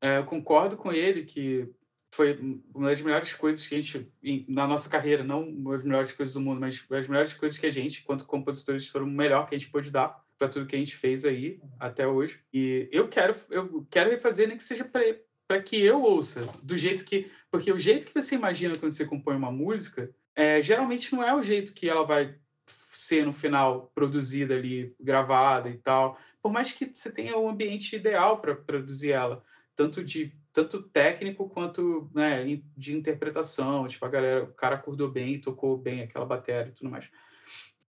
[0.00, 1.68] É, eu concordo com ele que
[2.10, 2.38] foi
[2.74, 4.10] uma das melhores coisas que a gente,
[4.48, 5.42] na nossa carreira, não
[5.72, 9.06] as melhores coisas do mundo, mas as melhores coisas que a gente, enquanto compositores, foram
[9.06, 12.06] o melhor que a gente pôde dar para tudo que a gente fez aí até
[12.06, 12.40] hoje.
[12.52, 17.04] E eu quero, eu quero refazer, nem que seja para que eu ouça, do jeito
[17.04, 17.30] que.
[17.50, 21.34] Porque o jeito que você imagina quando você compõe uma música, é, geralmente não é
[21.34, 22.34] o jeito que ela vai
[22.66, 26.18] ser no final produzida ali, gravada e tal.
[26.42, 29.42] Por mais que você tenha o ambiente ideal para produzir ela
[29.78, 33.86] tanto de tanto técnico quanto né, de interpretação.
[33.86, 37.08] Tipo, a galera, o cara acordou bem, tocou bem aquela bateria e tudo mais.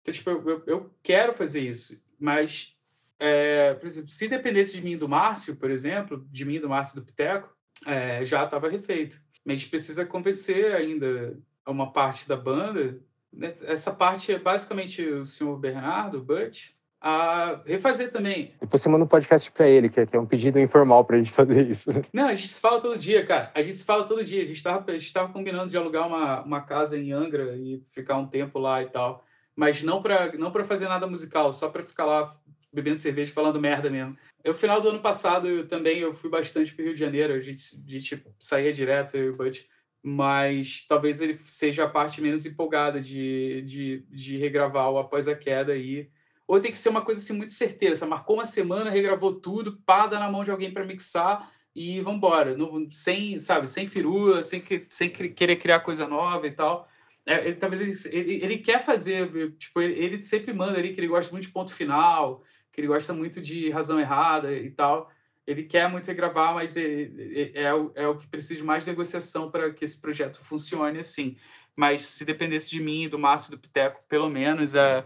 [0.00, 2.76] Então, tipo, eu, eu quero fazer isso, mas,
[3.18, 7.00] é, por exemplo, se dependesse de mim do Márcio, por exemplo, de mim do Márcio
[7.00, 7.52] do Piteco,
[7.84, 9.20] é, já estava refeito.
[9.44, 11.36] Mas a gente precisa convencer ainda
[11.66, 13.00] uma parte da banda.
[13.32, 13.52] Né?
[13.62, 16.70] Essa parte é basicamente o senhor Bernardo, Butch,
[17.00, 18.54] a refazer também.
[18.60, 21.16] Depois você manda um podcast para ele, que é, que é um pedido informal para
[21.16, 21.90] a gente fazer isso.
[22.12, 23.50] Não, a gente se fala todo dia, cara.
[23.54, 24.42] A gente se fala todo dia.
[24.42, 27.82] A gente estava a gente tava combinando de alugar uma, uma casa em Angra e
[27.94, 29.24] ficar um tempo lá e tal.
[29.56, 32.34] Mas não para não fazer nada musical, só para ficar lá
[32.72, 34.16] bebendo cerveja falando merda mesmo.
[34.44, 37.32] No final do ano passado eu também eu fui bastante para o Rio de Janeiro.
[37.32, 39.64] A gente, a gente saía direto, eu e o Butch
[40.02, 45.34] mas talvez ele seja a parte menos empolgada de, de, de regravar o Após a
[45.34, 46.08] Queda aí.
[46.50, 47.94] Ou tem que ser uma coisa assim muito certeira.
[47.94, 52.00] Você marcou uma semana, regravou tudo, pá, dá na mão de alguém para mixar e
[52.00, 52.56] vambora.
[52.56, 56.88] Não, sem, sabe, sem firula, sem, que, sem querer criar coisa nova e tal.
[57.24, 61.06] É, ele, talvez ele, ele, quer fazer, tipo, ele, ele sempre manda ali que ele
[61.06, 62.42] gosta muito de ponto final,
[62.72, 65.08] que ele gosta muito de razão errada e tal
[65.50, 68.86] ele quer muito regravar, mas é, é, é, o, é o que precisa de mais
[68.86, 71.36] negociação para que esse projeto funcione assim.
[71.76, 75.04] Mas se dependesse de mim, do Márcio do Piteco, pelo menos é,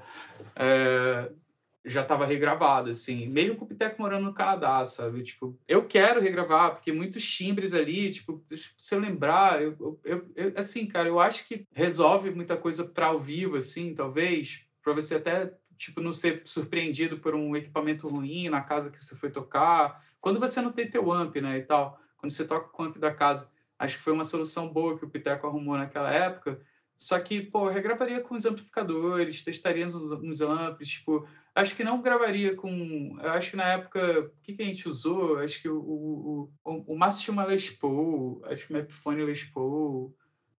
[0.57, 1.31] é
[1.87, 3.27] já estava regravado, assim.
[3.29, 5.23] Mesmo com o Piteco morando no Canadá, sabe?
[5.23, 8.43] Tipo, eu quero regravar, porque muitos timbres ali, tipo,
[8.79, 13.09] se eu lembrar, eu, eu, eu assim, cara, eu acho que resolve muita coisa para
[13.09, 18.49] ao vivo, assim, talvez, para você até tipo não ser surpreendido por um equipamento ruim
[18.49, 22.01] na casa que você foi tocar quando você não tem teu amp, né, e tal,
[22.17, 25.05] quando você toca com o amp da casa, acho que foi uma solução boa que
[25.05, 26.61] o Piteco arrumou naquela época.
[26.97, 31.85] Só que, pô, eu regravaria com os amplificadores, testaria nos, nos amps, tipo, acho que
[31.85, 33.17] não gravaria com.
[33.21, 35.39] Eu acho que na época, o que, que a gente usou?
[35.39, 39.25] Acho que o, o, o, o Márcio tinha uma Les Paul, acho que uma Epiphone
[39.25, 40.15] Les Paul.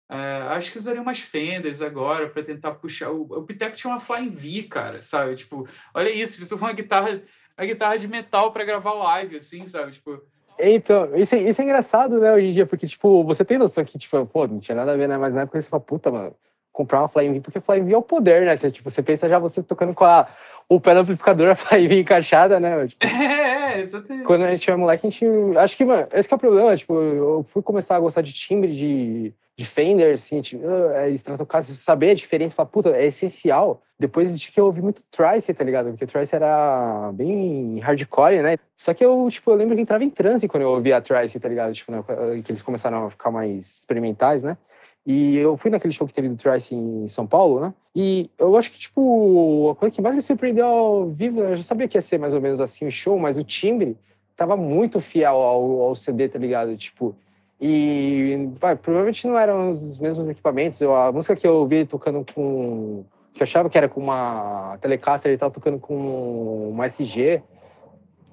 [0.07, 3.09] É, acho que usaria umas Fenders agora para tentar puxar.
[3.11, 5.36] O, o Piteco tinha uma Flying V, cara, sabe?
[5.36, 7.24] Tipo, olha isso, você uma guitarra
[7.57, 9.93] a guitarra de metal para gravar live, assim, sabe?
[9.93, 10.22] Tipo.
[10.59, 13.83] Então, isso, é, isso é engraçado, né, hoje em dia, porque, tipo, você tem noção
[13.83, 15.17] que, tipo, pô, não tinha nada a ver, né?
[15.17, 16.33] Mas na época você fala, puta, mano,
[16.71, 18.55] comprar uma Flying V, porque Flying V é o poder, né?
[18.55, 20.27] Você, tipo, você pensa já você tocando com a,
[20.67, 22.87] o pé do amplificador, a Flying V encaixada, né?
[22.87, 24.25] Tipo, é, exatamente.
[24.25, 25.25] Quando a gente era moleque, a gente.
[25.57, 28.33] Acho que, mano, esse que é o problema, tipo, eu fui começar a gostar de
[28.33, 33.81] timbre, de de Fender, assim, tipo, uh, Stratocaster, saber a diferença, falar, puta, é essencial.
[33.97, 35.89] Depois de que eu ouvi muito Trice, tá ligado?
[35.91, 38.57] Porque Trice era bem hardcore, né?
[38.75, 41.39] Só que eu, tipo, eu lembro que entrava em transe quando eu ouvia a Trice,
[41.39, 41.73] tá ligado?
[41.73, 42.03] Tipo, né?
[42.43, 44.57] que eles começaram a ficar mais experimentais, né?
[45.05, 47.73] E eu fui naquele show que teve do Trice em São Paulo, né?
[47.95, 51.63] E eu acho que, tipo, a coisa que mais me surpreendeu ao vivo, eu já
[51.63, 53.95] sabia que ia ser mais ou menos assim o show, mas o timbre
[54.35, 56.75] tava muito fiel ao, ao CD, tá ligado?
[56.75, 57.15] Tipo,
[57.59, 60.79] e vai, provavelmente não eram os mesmos equipamentos.
[60.81, 63.05] Eu, a música que eu ouvi tocando com.
[63.33, 67.41] que eu achava que era com uma Telecaster, ele tava tocando com uma SG.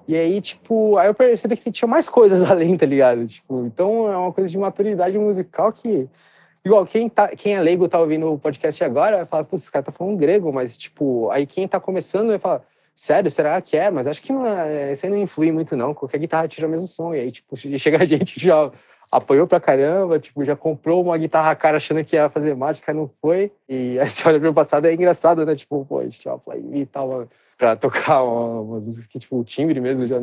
[0.05, 3.25] E aí, tipo, aí eu percebi que tinha mais coisas além, tá ligado?
[3.25, 6.09] Tipo, então é uma coisa de maturidade musical que.
[6.65, 9.71] Igual, quem, tá, quem é leigo tá ouvindo o podcast agora vai falar, putz, esse
[9.71, 12.61] cara tá falando grego, mas, tipo, aí quem tá começando vai falar,
[12.95, 13.91] sério, será que é?
[13.91, 15.93] Mas acho que não é, isso aí não influi muito, não.
[15.93, 17.13] Qualquer guitarra tira o mesmo som.
[17.13, 18.71] E aí, tipo, chega a gente já
[19.13, 23.09] apoiou pra caramba, tipo, já comprou uma guitarra cara achando que ia fazer mágica, não
[23.21, 23.51] foi.
[23.69, 25.55] E aí você olha pro passado, é engraçado, né?
[25.55, 29.79] Tipo, pô, a gente Fly e tal, pra tocar uma, música que, tipo, o timbre
[29.79, 30.17] mesmo já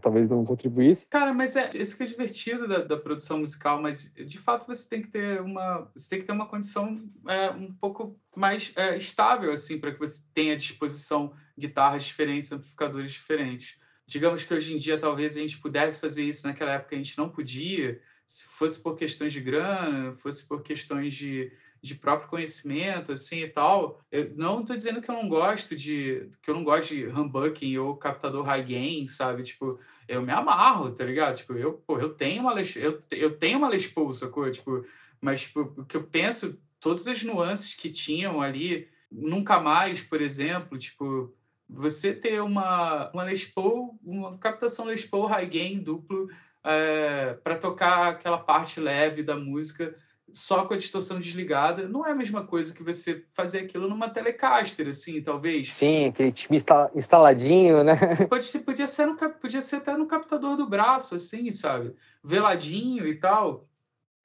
[0.00, 1.06] talvez não contribuísse.
[1.06, 4.88] Cara, mas é isso que é divertido da, da, produção musical, mas de fato você
[4.88, 8.96] tem que ter uma, você tem que ter uma condição é, um pouco mais é,
[8.96, 13.76] estável, assim, para que você tenha à disposição guitarras diferentes, amplificadores diferentes.
[14.06, 17.18] Digamos que hoje em dia talvez a gente pudesse fazer isso, naquela época a gente
[17.18, 21.50] não podia, se fosse por questões de grana, fosse por questões de,
[21.80, 23.98] de próprio conhecimento, assim e tal.
[24.12, 27.78] Eu não estou dizendo que eu não gosto de que eu não gosto de humbucking
[27.78, 29.44] ou captador high gain, sabe?
[29.44, 31.38] Tipo, eu me amarro, tá ligado?
[31.38, 34.50] Tipo, eu, eu tenho uma Les, eu, eu tenho uma Les Paul, sacou?
[34.50, 34.84] Tipo,
[35.22, 40.20] mas tipo, o que eu penso, todas as nuances que tinham ali, nunca mais, por
[40.20, 41.34] exemplo, tipo,
[41.66, 46.28] você ter uma, uma Les Paul, uma captação Les Paul high gain duplo
[46.64, 49.94] é, para tocar aquela parte leve da música
[50.32, 54.10] só com a distorção desligada, não é a mesma coisa que você fazer aquilo numa
[54.10, 55.72] Telecaster, assim, talvez.
[55.72, 56.62] Sim, aquele time
[56.94, 57.96] instaladinho, né?
[58.28, 61.94] Pode ser, podia, ser no, podia ser até no captador do braço, assim, sabe?
[62.22, 63.66] Veladinho e tal,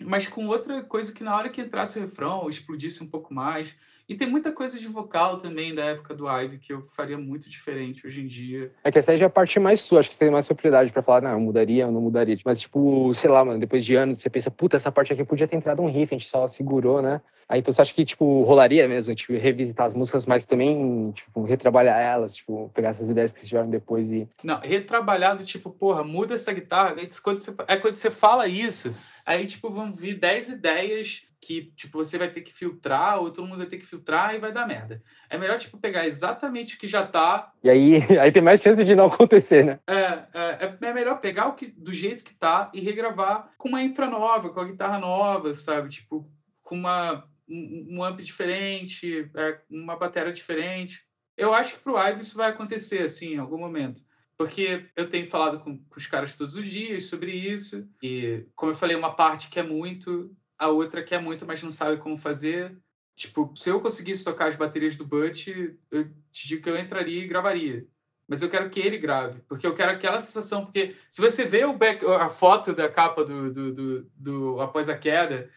[0.01, 3.75] mas com outra coisa que na hora que entrasse o refrão, explodisse um pouco mais.
[4.07, 7.49] E tem muita coisa de vocal também da época do Ivy que eu faria muito
[7.49, 8.71] diferente hoje em dia.
[8.83, 10.45] É que essa aí já é a parte mais sua, acho que você tem mais
[10.45, 12.37] propriedade pra falar, não, eu mudaria, eu não mudaria.
[12.43, 15.47] Mas, tipo, sei lá, mano, depois de anos, você pensa, puta, essa parte aqui podia
[15.47, 17.21] ter entrado um riff, a gente só segurou, né?
[17.47, 21.43] Aí então você acha que, tipo, rolaria mesmo, tipo, revisitar as músicas, mas também, tipo,
[21.43, 24.27] retrabalhar elas, tipo, pegar essas ideias que tiveram depois e.
[24.43, 26.95] Não, retrabalhado, tipo, porra, muda essa guitarra.
[26.97, 28.93] Aí, quando você, é quando você fala isso,
[29.25, 33.45] aí, tipo, vão vir 10 ideias que, tipo, você vai ter que filtrar, ou todo
[33.45, 35.03] mundo vai ter que filtrar e vai dar merda.
[35.29, 37.51] É melhor, tipo, pegar exatamente o que já tá.
[37.61, 39.79] E aí, aí tem mais chance de não acontecer, né?
[39.85, 43.81] É, é, é melhor pegar o que, do jeito que tá e regravar com uma
[43.81, 45.89] infra nova, com a guitarra nova, sabe?
[45.89, 46.25] Tipo,
[46.61, 51.05] com uma, um, um amp diferente, é, uma bateria diferente.
[51.35, 54.01] Eu acho que pro Ive isso vai acontecer, assim, em algum momento.
[54.37, 57.87] Porque eu tenho falado com, com os caras todos os dias sobre isso.
[58.01, 61.71] E, como eu falei, uma parte que é muito, a outra quer muito, mas não
[61.71, 62.77] sabe como fazer.
[63.15, 65.47] Tipo, se eu conseguisse tocar as baterias do Butch,
[65.91, 67.87] eu te digo que eu entraria e gravaria.
[68.27, 70.65] Mas eu quero que ele grave, porque eu quero aquela sensação.
[70.65, 74.89] Porque se você vê o back, a foto da capa do, do, do, do Após
[74.89, 75.49] a Queda,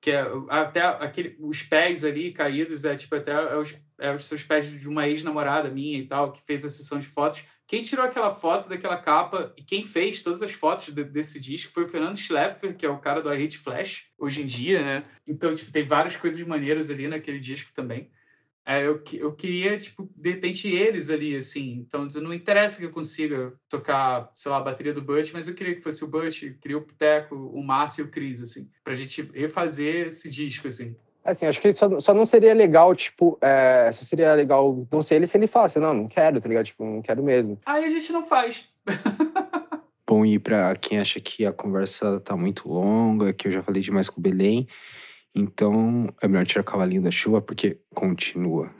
[0.00, 4.24] que é até aquele, os pés ali caídos, é tipo até é os, é os
[4.24, 7.46] seus pés de uma ex-namorada minha e tal, que fez a sessão de fotos.
[7.74, 11.72] Quem tirou aquela foto daquela capa e quem fez todas as fotos de, desse disco
[11.72, 14.80] foi o Fernando Schlepfer, que é o cara do I Hate Flash, hoje em dia,
[14.80, 15.04] né?
[15.28, 18.12] Então, tipo, tem várias coisas maneiras ali naquele disco também.
[18.64, 21.84] É, eu, eu queria, tipo, de repente, eles ali, assim.
[21.84, 25.54] Então, não interessa que eu consiga tocar, sei lá, a bateria do Butch, mas eu
[25.54, 28.94] queria que fosse o Butch, queria o Piteco, o Márcio e o Cris, assim, pra
[28.94, 30.94] gente refazer esse disco, assim.
[31.24, 35.14] Assim, acho que só, só não seria legal, tipo, é, só seria legal não ser
[35.14, 36.66] ele se ele falasse, não, não quero, tá ligado?
[36.66, 37.58] Tipo, não quero mesmo.
[37.64, 38.68] Aí a gente não faz.
[40.06, 43.80] Bom, e pra quem acha que a conversa tá muito longa, que eu já falei
[43.80, 44.68] demais com o Belém,
[45.34, 48.70] então é melhor tirar o cavalinho da chuva, porque continua.